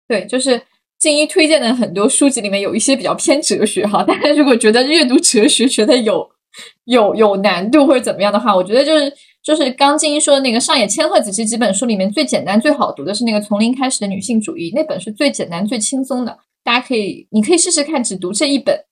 [0.08, 0.66] 对，就是
[0.98, 6.32] 静一推荐的很多书籍里面有一些比较偏哲学哈，大家如果觉得阅读哲学觉得有
[6.86, 9.14] 有有难度或者怎么样的话，我觉得就是
[9.44, 18.86] 就是刚静一说的那个上野千鹤子，其实几本书里面最简单最好读的是那个从零开始的女性主义，那本是最简单最轻松的，大家可以你可以试试看，只读这一本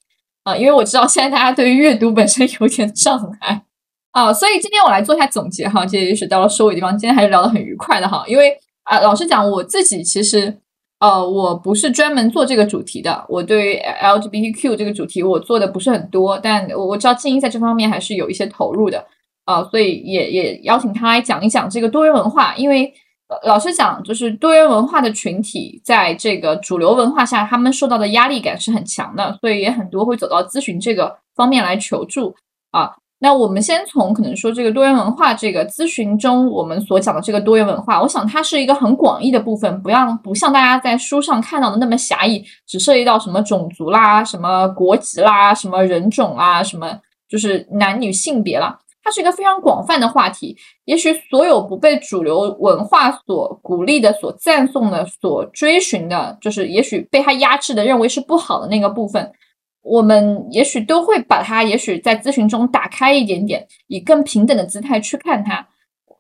[0.44, 3.64] 啊，因为我知道现在大家对于阅读本身有点障碍。
[4.12, 6.98] 啊，所以今天我来做一下总结哈，这也是到了收尾地方。
[6.98, 8.54] 今天还是聊得很愉快的哈，因为
[8.84, 10.54] 啊，老实讲，我自己其实
[11.00, 19.06] 呃，我不是专门做这个主题的，我对于 LGBTQ 这个主题我做的不是很多，但我我知道静音在这方面还是有一些投入的
[19.46, 22.94] 啊，所以也也邀请他来讲一讲这个多元文化，因为
[23.44, 32.36] 老实讲，就是多元文化的群体在这个主流文化下，他们受到的压力感是很强的，所以也很多会走到咨询这个方面来求助
[32.72, 32.92] 啊。
[33.24, 46.98] 那我们先从可能说这个多元文化这个咨询中，我们所讲的这个多元文化，我想它是一个很广义的部分，不要不像大家在书上看到的那么狭义，只涉及到什么种族啦、什么国籍啦、什么人种啊、什么
[47.30, 50.56] 就是男女性别啦，它是一个非常广泛的话题。
[50.86, 59.32] 也许所有不被主流文化所鼓励的、所赞颂的、所追寻的，就是也许被他压制的、认为是不好的那个部分。
[59.82, 65.68] 我们也许都会把它，也许在咨询中打开一点点，以更平等的姿态去看它。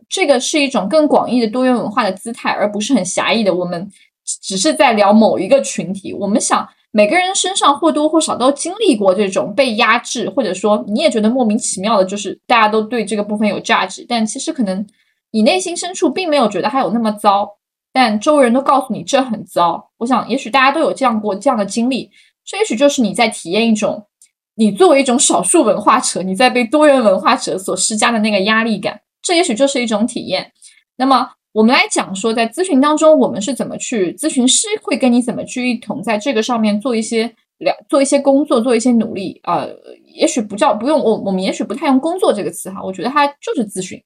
[0.09, 3.53] 这个是一种更广义的多元文化的姿态，而不是很狭义的。
[3.53, 3.87] 我们
[4.25, 6.11] 只是在聊某一个群体。
[6.11, 14.85] 我们想每个人身上或多或少都经历过这种被压制，或者说你也觉得莫名其妙的，就是大家都对这个部分有价值，但其实可能
[15.31, 17.57] 你内心深处并没有觉得它有那么糟，
[17.93, 19.91] 但周围人都告诉你这很糟。
[19.97, 22.11] 我想，也许大家都有这样过这样的经历。
[22.43, 24.07] 这也许就是你在体验一种，
[24.55, 28.99] 你作为一种少数文化者，你在被多元文化者所施加的那个压力感。
[29.21, 30.51] 这也许就是一种体验。
[30.97, 37.25] 那么，我们来讲说，在咨询当中，我们是怎么去，咨询师会跟你怎么去一同在这个上面做一些
[37.59, 39.67] 了，做一些工作，做一些努力啊。
[40.13, 42.81] 也许不叫不用我，我们也许不太用工作这个词哈。
[42.83, 44.01] 我觉得它就是咨询。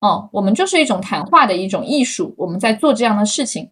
[0.00, 3.70] 哦，我们就是一种谈话的一种艺术，我们在做这样的事情。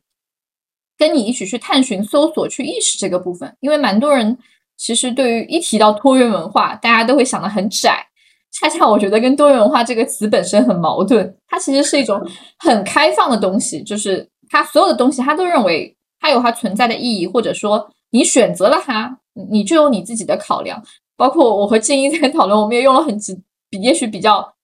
[0.96, 4.36] 跟你一起去探寻、搜索、去意识这个部分，因为蛮多人
[4.76, 8.06] 其实对于一提到多元文化，大家都会想的很窄。
[8.52, 12.20] 恰恰我觉得跟多元文化这个词本身很矛盾，它其实是一种
[12.58, 19.18] 很开放的东西，就是它所有的东西，它都认为它有它存在的意义，或者说你选择了它，
[19.50, 20.82] 你就有你自己的考量。
[21.16, 23.38] 包括我和静怡在讨论，我们也用了很几，
[23.80, 24.54] 也许比较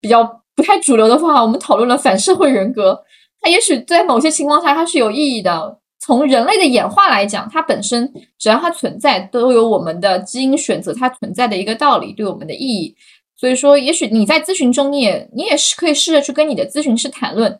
[0.00, 3.04] 比较不太主流的话，我们讨论了反社会人格，
[3.40, 5.78] 它也许在某些情况下它是有意义的。
[6.00, 12.94] 从人类的演化来讲，它本身只要它存在，都有我们的基因选择它存在的一个道理，对我们的意义。
[13.36, 17.50] 所以说，也许你在咨询中，你也你也是可以试着去跟你的咨询师谈论，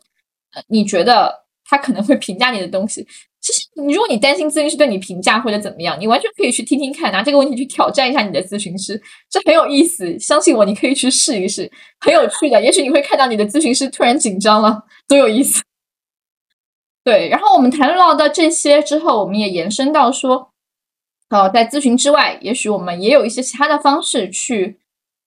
[0.54, 3.06] 呃，你觉得他可能会评价你的东西。
[3.40, 8.98] 其实，你如果你担心咨询师对你评价或者怎么样，你完全可以去听听看，拿这个问题去挑战一下你的咨询师，
[9.28, 10.18] 这很有意思。
[10.18, 11.70] 相信我，你可以去试一试，
[12.00, 12.62] 很有趣的。
[12.62, 15.62] 也许你会看到你的咨询师突然紧张了，多有意思。
[17.04, 20.52] 对，然后我们谈论到的这些之后，我们也延伸到说，
[21.28, 24.78] 呃，在咨询之外，也许我们也有一些其他的方式去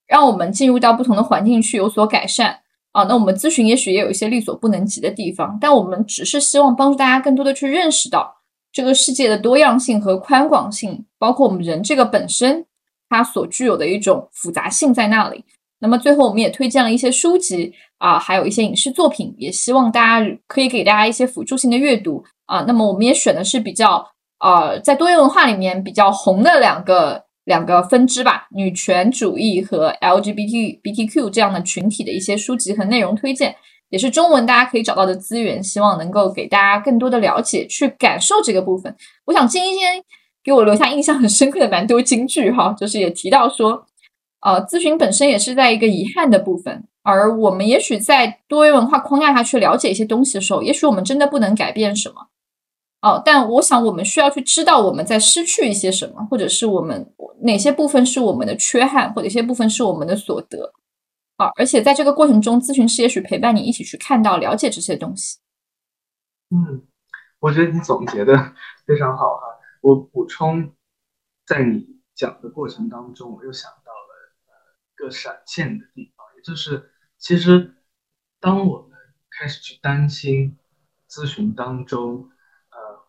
[0.08, 2.60] 让我们进入到不同的环境去有所改善
[2.92, 3.04] 啊。
[3.04, 8.38] 那我们咨询也许也有一些力所不能及的地方，但我们只是希望帮助大家更多的去认识到
[8.72, 12.66] 这个世界的多样性和宽广性，包括我们人这个本身，
[13.10, 15.44] 它所具有的一种复杂性在那里。
[15.80, 22.62] 那么最后，我们也推荐了一些书籍啊，还有一些影视作品，也希望大家可以给大家一些辅助性的阅读啊。
[22.68, 24.04] 那么我们也选的是比较
[24.40, 33.56] 呃，在多元文化里面比较红的两个两个分支吧，女权主义和 LGBTBTQ 这样的群体的一些书籍和内容推荐，
[33.90, 38.94] 也是中文大家可以找到的资源，希望能够给大家更多的了解，去感受这个部分。
[39.26, 40.04] 我想今天
[40.44, 43.86] 给我留下印象很深刻的蛮多金句哈，就是也提到说。
[44.40, 52.28] 呃，咨询本身也是在一个遗憾的部分，而我们也许在多元文化框架下去了解一些东西的时候，也许我们真的不能改变什么。
[53.02, 60.74] 哦，但我想我们需要去知道我们在失去一些什么，或者是我们哪些部分是我们的缺憾，或者一些部分是我们的所得。
[61.38, 65.38] 啊，而且在这个过程中，咨询师也许陪伴你一起去看到、了解这些东西。
[66.50, 66.84] 嗯，
[67.40, 68.34] 我觉得你总结的
[68.88, 69.42] 非常好哈。
[69.82, 70.74] 我补充，
[71.46, 71.86] 在你
[72.16, 74.98] 讲的过程当中，我又想到了一。
[74.98, 76.90] 个闪现的地方，也就是
[77.20, 77.76] 其实，
[78.40, 78.98] 当我们
[79.30, 80.58] 开始去担心
[81.08, 82.32] 咨询当中，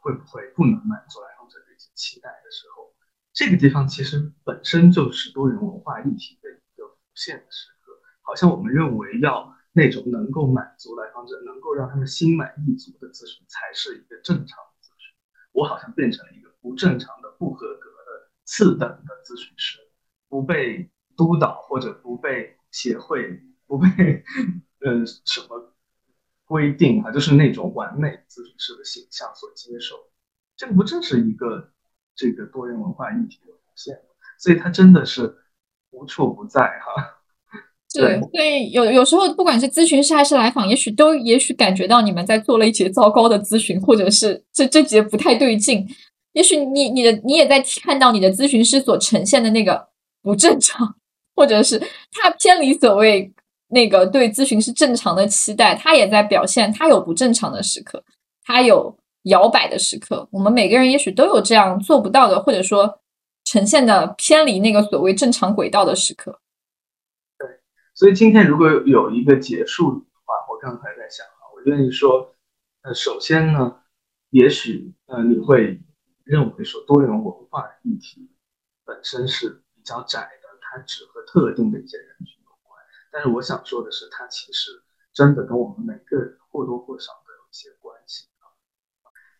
[0.00, 2.94] 会不会不能满足来访者的一些期待的时候，
[3.32, 7.92] 这个地方其实本身就是多元文化议题的一个浮现的时刻。
[8.22, 15.14] 好像我们认为要那种能够满足来访者、能够让他们心满意足的咨询才是一个正常的咨询，
[15.52, 19.78] 我好像变成了一个不正常的、不合格的、次等的咨询师，
[20.28, 20.90] 不被。
[21.16, 23.88] 督导或者不被协会不被
[24.78, 25.74] 呃什么
[26.48, 29.94] 规定啊，就是那种完美咨询师的形象所接受，
[30.56, 31.70] 这个不正是一个
[32.16, 34.00] 这个多元文化议题的浮现吗
[34.40, 35.36] 所以它真的是
[35.90, 37.20] 无处不在哈。
[37.94, 45.86] 对，所以有有时候不管是咨询师还是来访，也许都也许感觉到你们在做了一节糟糕的咨询，或者是这这节不太对劲。
[46.32, 49.88] 也许你你的你也在看到你的咨询师所呈现的那个
[50.22, 50.96] 不正常。
[51.38, 51.78] 或者是
[52.10, 53.32] 他偏离所谓
[53.68, 58.02] 那个对咨询师正常的期待，他也在表现他有不正常的时刻，
[58.44, 60.28] 他有摇摆的时刻。
[60.32, 63.00] 我们每个人也许都有这样做不到的，或者说
[63.44, 66.40] 呈现的偏离那个所谓正常轨道的时刻。
[67.38, 67.48] 对，
[67.94, 72.34] 所以今天如果有一个结束的话，我刚才在想啊，我愿意说，
[72.82, 73.76] 呃，首先呢，
[74.30, 75.80] 也许呃你会
[76.24, 78.30] 认为说多元文化议题
[78.84, 80.48] 本身是比较窄的。
[80.70, 82.37] 它只和特定的一些人群，
[83.18, 84.70] 但是我想说的是，它其实
[85.12, 88.28] 真的跟我们每个人或多或少都有一些关系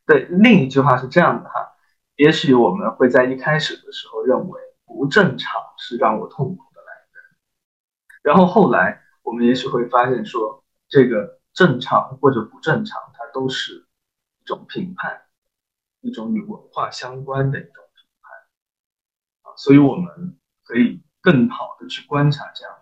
[0.05, 1.77] 对，另一句话是这样的哈，
[2.17, 7.23] 也许我们会在一开始的时候认为不正常是让我痛苦的来源，
[8.23, 13.87] 然后后来我们也许会发现说，这个正常或者不正常，它都是
[14.41, 15.23] 一种评判，
[16.01, 21.01] 一种与文化相关的一种评判啊，所以我们可以。
[21.21, 22.78] 更好的去观察这样，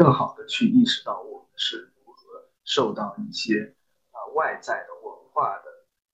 [0.00, 3.74] 更好的去意识到我们是如何受到一些
[4.12, 5.64] 啊外在的文化的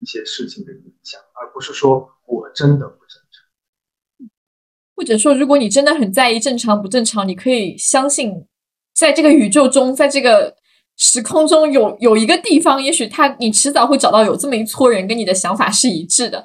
[0.00, 4.28] 一些事情的影响，而不是说我真的不正常。
[4.96, 8.48] 或者说，如果你真的很在意正常不正常，你可以相信，
[8.92, 10.56] 在这个宇宙中，在这个
[10.96, 16.44] 时空中有有一个地方，也许他你迟早会找到有这么一撮人跟你的想法是一致的。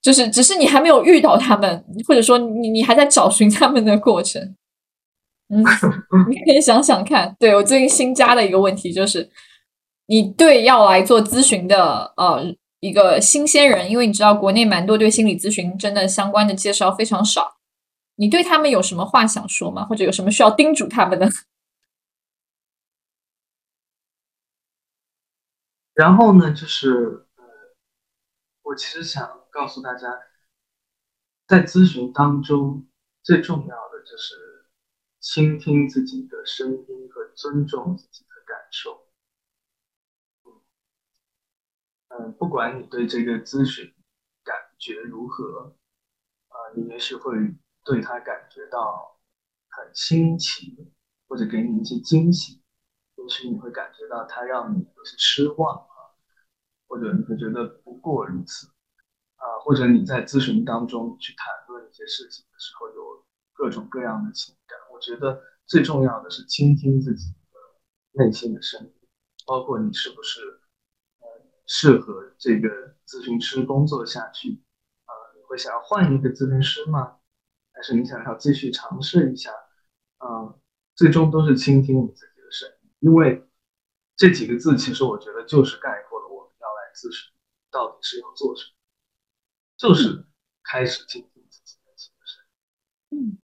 [0.00, 4.54] 就是只是你还没有遇到他们，或者说你你还在找寻他们的过程。
[5.48, 5.62] 嗯，
[6.28, 7.34] 你可以想想看。
[7.38, 9.30] 对我最近新加的一个问题就是，
[10.06, 17.56] 你对要来做咨询的呃一个新鲜人，因为你知道国内蛮多对心理咨询真的相关的介绍非常少，
[18.16, 19.84] 你对他们有什么话想说吗？
[19.84, 21.28] 或者有什么需要叮嘱他们的？
[25.94, 27.44] 然后呢，就是呃，
[28.62, 29.36] 我其实想。
[29.50, 30.06] 告诉大家，
[31.48, 32.86] 在咨询当中，
[33.24, 34.36] 最重要的就是
[35.20, 39.06] 倾听自己的声音和尊重自己的感受。
[42.08, 43.94] 嗯，不管你对这个咨询
[44.42, 45.76] 感觉如何，
[46.48, 47.34] 啊，你也许会
[47.84, 49.20] 对他感觉到
[49.68, 50.92] 很新奇，
[51.26, 52.62] 或者给你一些惊喜；，
[53.16, 56.14] 也许你会感觉到他让你有些失望啊，
[56.86, 58.68] 或者你会觉得不过如此。
[59.36, 64.78] 啊，或者你在咨询当中去谈论一些事情的时候，有各种各样的情感。
[64.98, 68.92] 我觉得最重要的是倾听自己的内心的声音，
[69.46, 70.40] 包括你是不是
[71.20, 71.28] 呃
[71.68, 72.68] 适合这个
[73.06, 74.60] 咨询师工作下去
[75.04, 75.14] 啊？
[75.36, 77.18] 你会想要换一个咨询师吗？
[77.70, 79.52] 还是你想要继续尝试一下？
[80.16, 80.58] 啊，
[80.96, 83.48] 最终都是倾听你自己的声音，因为
[84.16, 87.32] 这几个字其实我觉得就是概括了我们要来咨询。
[87.70, 88.74] 到底是要做什么，
[89.76, 90.26] 就是
[90.64, 92.42] 开始倾听自己的声
[93.10, 93.28] 音。
[93.30, 93.38] 嗯，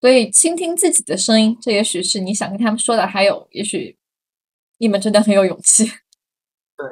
[0.00, 3.96] 所以倾听自己的声音，这也许是你想跟他们说的，还有也许
[4.78, 5.84] 你们真的很有勇气。
[5.84, 6.86] 对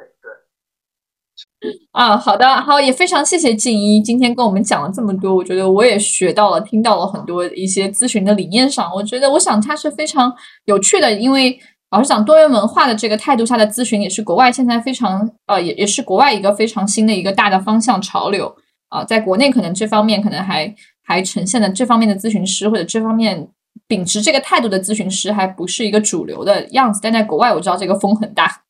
[1.59, 10.35] 对 啊，好的，好，也非常谢谢静一今天跟我们讲了这么多，我觉得我也学到了，听到了很多一些咨询的理念上，我觉得我想它是非常
[10.65, 11.59] 有趣的，因为
[11.91, 18.55] 老实讲，多元文化的这个态度下的咨询也是国外现在非常呃，也也是国外一个非常新的一个大的方向潮流
[18.89, 20.75] 啊，在国内可能这方面可能还
[21.05, 23.47] 还呈现的这方面的咨询师或者这方面
[23.87, 28.63] 秉持这个态度的咨询师还不是一个主流的样子，但在国外我知道这个风很大。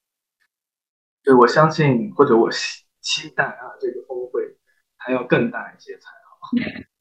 [1.23, 4.41] 对，我相信或者我期期待啊，这个峰会
[4.97, 6.35] 还要更大一些才好。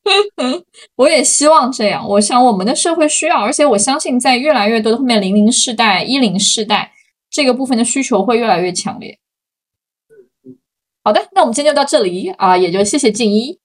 [0.97, 2.09] 我也希望这样。
[2.09, 6.93] 我想我们的社会需要，而且我相信在越来越多的后面零零世代、一零世代
[7.29, 9.19] 这个部分的需求会越来越强烈。
[11.03, 13.59] 好的，那我们今天就到这里啊，也就谢谢静一。